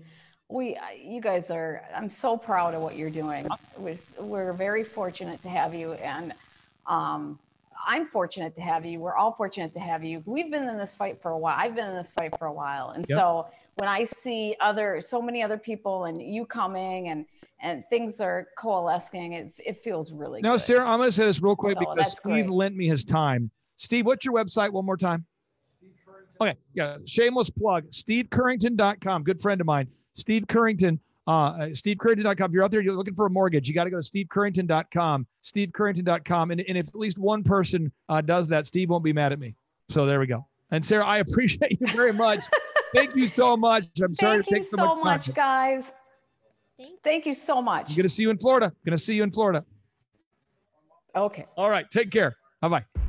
[0.49, 3.57] We, uh, you guys are, I'm so proud of what you're doing.
[3.77, 5.93] We're, we're very fortunate to have you.
[5.93, 6.35] And
[6.87, 7.39] um,
[7.87, 9.01] I'm fortunate to have you.
[9.01, 10.23] We're all fortunate to have you.
[10.27, 11.57] We've been in this fight for a while.
[11.59, 12.91] I've been in this fight for a while.
[12.91, 13.18] And Yep.
[13.18, 13.47] so
[13.81, 17.24] when I see other, so many other people and you coming and,
[17.62, 20.61] and things are coalescing, it, it feels really Now, good.
[20.61, 22.51] Sarah, I'm going to say this real quick So because Steve great.
[22.51, 23.51] lent me his time.
[23.78, 25.24] Steve, what's your website one more time?
[26.41, 27.91] Okay, yeah, shameless plug.
[27.91, 29.89] SteveCurrington.com, good friend of mine.
[30.14, 32.51] Steve Currington, uh, uh, SteveCurrington.com.
[32.51, 35.26] If you're out there, you're looking for a mortgage, you got to go to SteveCurrington.com,
[35.45, 36.51] SteveCurrington.com.
[36.51, 39.39] And, and if at least one person uh, does that, Steve won't be mad at
[39.39, 39.55] me.
[39.91, 40.47] So there we go.
[40.70, 42.45] And Sarah, I appreciate you very much.
[42.95, 43.86] Thank you so much.
[44.03, 44.97] I'm sorry Thank to take so, much time.
[44.97, 45.34] Thank you so much, much, time.
[45.34, 45.95] guys.
[46.78, 47.91] Thank Thank you so much.
[47.91, 48.72] I'm going to see you in Florida.
[48.84, 49.64] Going to see you in Florida.
[51.14, 51.47] Okay.
[51.57, 52.36] All right, take care.
[52.61, 53.01] Bye bye.